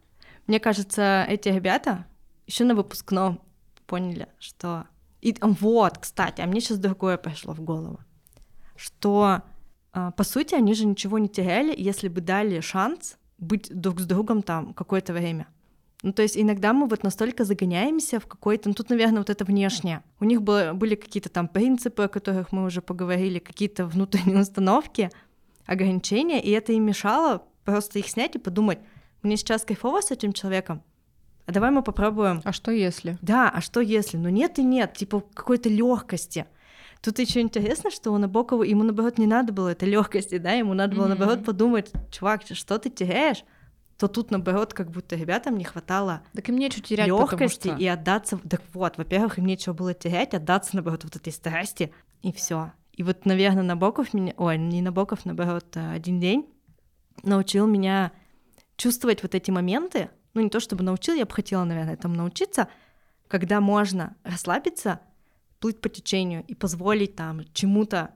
Мне 0.47 0.61
кажется, 0.61 1.25
эти 1.29 1.49
ребята 1.49 2.07
еще 2.47 2.65
на 2.65 2.75
выпускном 2.75 3.41
поняли, 3.87 4.29
что... 4.39 4.87
И 5.21 5.37
вот, 5.41 5.99
кстати, 5.99 6.41
а 6.41 6.47
мне 6.47 6.61
сейчас 6.61 6.79
другое 6.79 7.19
пришло 7.19 7.53
в 7.53 7.61
голову, 7.61 8.01
что, 8.75 9.43
а, 9.93 10.13
по 10.13 10.25
сути, 10.25 10.55
они 10.55 10.73
же 10.73 10.87
ничего 10.87 11.19
не 11.19 11.29
теряли, 11.29 11.75
если 11.77 12.09
бы 12.09 12.23
дали 12.23 12.61
шанс 12.61 13.19
быть 13.37 13.69
друг 13.71 14.01
с 14.01 14.07
другом 14.07 14.43
там 14.43 14.73
какое-то 14.73 15.13
время. 15.13 15.47
Ну, 16.03 16.15
то 16.15 16.23
есть 16.23 16.39
иногда 16.39 16.73
мы 16.73 16.89
вот 16.89 17.03
настолько 17.03 17.45
загоняемся 17.45 18.21
в 18.21 18.27
какой-то, 18.27 18.71
ну, 18.71 18.75
тут, 18.75 18.89
наверное, 18.89 19.19
вот 19.19 19.29
это 19.29 19.45
внешнее. 19.45 20.03
У 20.19 20.25
них 20.25 20.41
было, 20.41 20.73
были 20.73 20.95
какие-то 20.95 21.29
там 21.29 21.47
принципы, 21.47 22.05
о 22.05 22.09
которых 22.09 22.53
мы 22.53 22.65
уже 22.65 22.81
поговорили, 22.81 23.39
какие-то 23.39 23.85
внутренние 23.85 24.41
установки, 24.41 25.11
ограничения, 25.67 26.43
и 26.43 26.51
это 26.51 26.73
им 26.73 26.85
мешало 26.85 27.43
просто 27.65 27.99
их 27.99 28.09
снять 28.09 28.35
и 28.35 28.39
подумать, 28.39 28.79
мне 29.23 29.37
сейчас 29.37 29.65
кайфово 29.65 30.01
с 30.01 30.11
этим 30.11 30.33
человеком, 30.33 30.83
а 31.47 31.53
давай 31.53 31.71
мы 31.71 31.83
попробуем. 31.83 32.43
А 32.45 32.53
что 32.53 32.71
если? 32.71 33.19
Да, 33.23 33.51
а 33.51 33.61
что 33.61 33.81
если? 33.81 34.17
Ну 34.17 34.29
нет 34.29 34.59
и 34.59 34.63
нет, 34.63 34.95
типа 34.95 35.23
какой-то 35.35 35.69
легкости. 35.69 36.47
Тут 37.03 37.19
еще 37.19 37.41
интересно, 37.41 37.91
что 37.91 38.13
у 38.13 38.19
Набокова 38.19 38.63
ему 38.63 38.83
наоборот 38.83 39.19
не 39.19 39.27
надо 39.27 39.53
было 39.53 39.71
этой 39.71 39.89
легкости, 39.89 40.39
да, 40.39 40.53
ему 40.53 40.75
надо 40.75 40.95
было 40.95 41.07
mm-hmm. 41.07 41.09
наоборот 41.09 41.45
подумать, 41.45 41.93
чувак, 42.11 42.43
что 42.53 42.79
ты 42.79 42.91
теряешь? 42.91 43.45
то 44.01 44.09
тут, 44.09 44.31
наоборот, 44.31 44.73
как 44.73 44.91
будто 44.91 45.15
ребятам 45.15 45.59
не 45.59 45.65
хватало 45.65 46.23
так 46.33 46.49
им 46.49 46.57
нечего 46.57 46.83
терять, 46.83 47.07
легкости 47.07 47.69
что... 47.69 47.77
и 47.77 47.87
отдаться. 47.87 48.39
Так 48.49 48.63
вот, 48.73 48.97
во-первых, 48.97 49.39
им 49.39 49.45
нечего 49.45 49.75
было 49.75 49.93
терять, 49.93 50.33
отдаться, 50.33 50.71
наоборот, 50.75 51.05
вот 51.05 51.17
этой 51.17 51.31
страсти, 51.31 51.93
и 52.23 52.33
все. 52.33 52.73
И 52.95 53.03
вот, 53.03 53.27
наверное, 53.27 53.63
Набоков 53.63 54.15
меня, 54.15 54.33
ой, 54.39 54.57
не 54.57 54.81
Набоков, 54.81 55.27
наоборот, 55.27 55.67
а 55.77 55.93
один 55.93 56.19
день 56.19 56.47
научил 57.23 57.67
меня 57.67 58.13
чувствовать 58.81 59.23
вот 59.23 59.35
эти 59.35 59.51
моменты, 59.51 60.11
ну 60.33 60.41
не 60.41 60.49
то 60.49 60.59
чтобы 60.59 60.83
научил, 60.83 61.15
я 61.15 61.27
бы 61.27 61.33
хотела, 61.33 61.65
наверное, 61.65 61.95
этому 61.95 62.15
научиться, 62.15 62.69
когда 63.29 63.61
можно 63.61 64.17
расслабиться, 64.25 65.01
плыть 65.59 65.81
по 65.81 65.91
течению 65.91 66.43
и 66.47 66.55
позволить 66.55 67.15
там 67.15 67.43
чему-то 67.53 68.15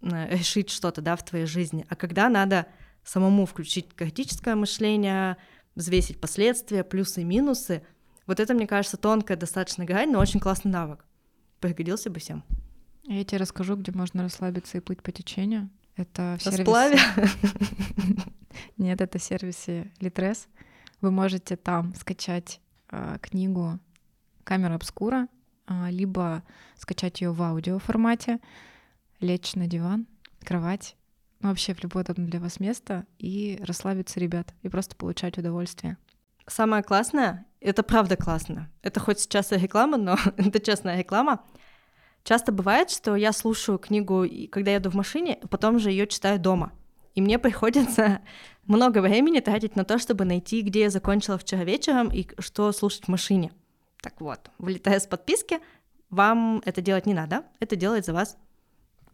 э, 0.00 0.36
решить 0.36 0.70
что-то, 0.70 1.02
да, 1.02 1.16
в 1.16 1.24
твоей 1.24 1.46
жизни, 1.46 1.84
а 1.88 1.96
когда 1.96 2.28
надо 2.28 2.66
самому 3.02 3.44
включить 3.46 3.92
критическое 3.94 4.54
мышление, 4.54 5.36
взвесить 5.74 6.20
последствия, 6.20 6.84
плюсы 6.84 7.22
и 7.22 7.24
минусы. 7.24 7.82
Вот 8.26 8.40
это, 8.40 8.52
мне 8.54 8.66
кажется, 8.66 8.96
тонкая 8.96 9.36
достаточно 9.36 9.84
грань, 9.84 10.12
но 10.12 10.20
очень 10.20 10.40
классный 10.40 10.70
навык. 10.70 11.04
Пригодился 11.60 12.10
бы 12.10 12.20
всем. 12.20 12.44
Я 13.04 13.24
тебе 13.24 13.38
расскажу, 13.38 13.76
где 13.76 13.92
можно 13.92 14.22
расслабиться 14.22 14.76
и 14.76 14.80
плыть 14.80 15.02
по 15.02 15.10
течению. 15.10 15.70
Это 15.98 16.36
в 16.38 16.42
сервисе... 16.42 16.98
Нет, 18.78 19.00
это 19.00 19.18
в 19.18 19.22
сервисе 19.22 19.92
Litres. 20.00 20.46
Вы 21.00 21.10
можете 21.10 21.56
там 21.56 21.94
скачать 21.94 22.60
э, 22.90 23.18
книгу 23.20 23.78
«Камера 24.44 24.74
обскура», 24.74 25.28
э, 25.66 25.90
либо 25.90 26.42
скачать 26.76 27.20
ее 27.20 27.32
в 27.32 27.42
аудио 27.42 27.78
формате, 27.78 28.38
лечь 29.20 29.54
на 29.54 29.66
диван, 29.66 30.06
кровать 30.44 30.96
ну, 31.40 31.50
вообще 31.50 31.74
в 31.74 31.82
любое 31.82 32.04
удобное 32.04 32.26
для 32.26 32.40
вас 32.40 32.60
место 32.60 33.06
и 33.18 33.60
расслабиться, 33.62 34.18
ребят, 34.20 34.54
и 34.62 34.68
просто 34.68 34.96
получать 34.96 35.38
удовольствие. 35.38 35.96
Самое 36.46 36.82
классное, 36.82 37.46
это 37.60 37.82
правда 37.82 38.16
классно. 38.16 38.70
Это 38.82 39.00
хоть 39.00 39.20
сейчас 39.20 39.52
и 39.52 39.56
реклама, 39.56 39.96
но 39.96 40.16
это 40.36 40.60
честная 40.60 40.98
реклама. 40.98 41.44
Часто 42.28 42.52
бывает, 42.52 42.90
что 42.90 43.16
я 43.16 43.32
слушаю 43.32 43.78
книгу, 43.78 44.26
когда 44.50 44.72
еду 44.72 44.90
в 44.90 44.94
машине, 44.94 45.38
а 45.42 45.48
потом 45.48 45.78
же 45.78 45.90
ее 45.90 46.06
читаю 46.06 46.38
дома. 46.38 46.72
И 47.14 47.22
мне 47.22 47.38
приходится 47.38 48.20
много 48.66 48.98
времени 48.98 49.40
тратить 49.40 49.76
на 49.76 49.84
то, 49.84 49.98
чтобы 49.98 50.26
найти, 50.26 50.60
где 50.60 50.82
я 50.82 50.90
закончила 50.90 51.38
вчера 51.38 51.64
вечером 51.64 52.10
и 52.12 52.28
что 52.38 52.70
слушать 52.72 53.04
в 53.04 53.08
машине. 53.08 53.50
Так 54.02 54.20
вот, 54.20 54.50
вылетая 54.58 55.00
с 55.00 55.06
подписки, 55.06 55.60
вам 56.10 56.60
это 56.66 56.82
делать 56.82 57.06
не 57.06 57.14
надо, 57.14 57.44
это 57.60 57.76
делает 57.76 58.04
за 58.04 58.12
вас 58.12 58.36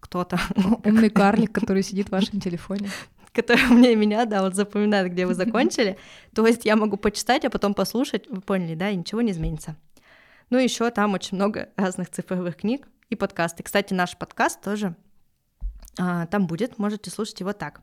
кто-то. 0.00 0.40
Умный 0.85 1.09
карлик, 1.09 1.53
который 1.53 1.85
сидит 1.85 2.09
в 2.09 2.12
вашем 2.12 2.40
телефоне. 2.40 2.90
Который 3.33 3.68
мне 3.68 3.94
меня, 3.94 4.24
да, 4.24 4.42
вот 4.42 4.57
запоминает, 4.57 5.12
где 5.12 5.24
вы 5.24 5.35
закончили. 5.44 5.98
То 6.35 6.44
есть 6.44 6.64
я 6.64 6.74
могу 6.74 6.96
почитать, 6.96 7.44
а 7.44 7.50
потом 7.50 7.74
послушать, 7.74 8.27
вы 8.29 8.40
поняли, 8.40 8.74
да, 8.74 8.90
и 8.90 8.96
ничего 8.96 9.20
не 9.20 9.31
изменится. 9.31 9.77
Ну, 10.50 10.59
еще 10.59 10.90
там 10.90 11.14
очень 11.14 11.37
много 11.37 11.68
разных 11.77 12.11
цифровых 12.11 12.57
книг 12.57 12.88
и 13.14 13.16
подкасты. 13.16 13.62
Кстати, 13.62 13.94
наш 13.94 14.16
подкаст 14.16 14.61
тоже 14.61 14.94
а, 15.98 16.27
там 16.27 16.46
будет, 16.46 16.79
можете 16.79 17.11
слушать 17.11 17.40
его 17.40 17.53
так. 17.53 17.81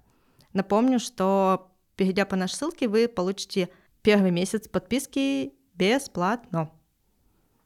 Напомню, 0.53 0.99
что 0.99 1.71
перейдя 1.95 2.25
по 2.25 2.35
нашей 2.35 2.55
ссылке, 2.55 2.87
вы 2.87 3.07
получите 3.07 3.69
первый 4.01 4.31
месяц 4.31 4.67
подписки 4.67 5.53
бесплатно. 5.75 6.69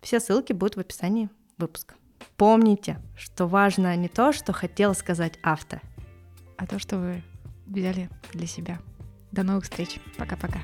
Все 0.02 0.20
ссылки 0.20 0.54
будут 0.54 0.76
в 0.76 0.80
описании 0.80 1.30
выпуска. 1.58 1.96
Помните, 2.38 3.00
что 3.18 3.48
важно 3.48 3.96
не 3.96 4.08
то, 4.08 4.32
что 4.32 4.54
хотел 4.54 4.94
сказать 4.94 5.40
автор, 5.44 5.82
а 6.58 6.68
то, 6.68 6.80
что 6.80 6.98
вы 6.98 7.24
взяли 7.66 8.10
для 8.34 8.48
себя. 8.48 8.80
До 9.32 9.44
новых 9.44 9.64
встреч. 9.64 10.00
Пока-пока. 10.18 10.60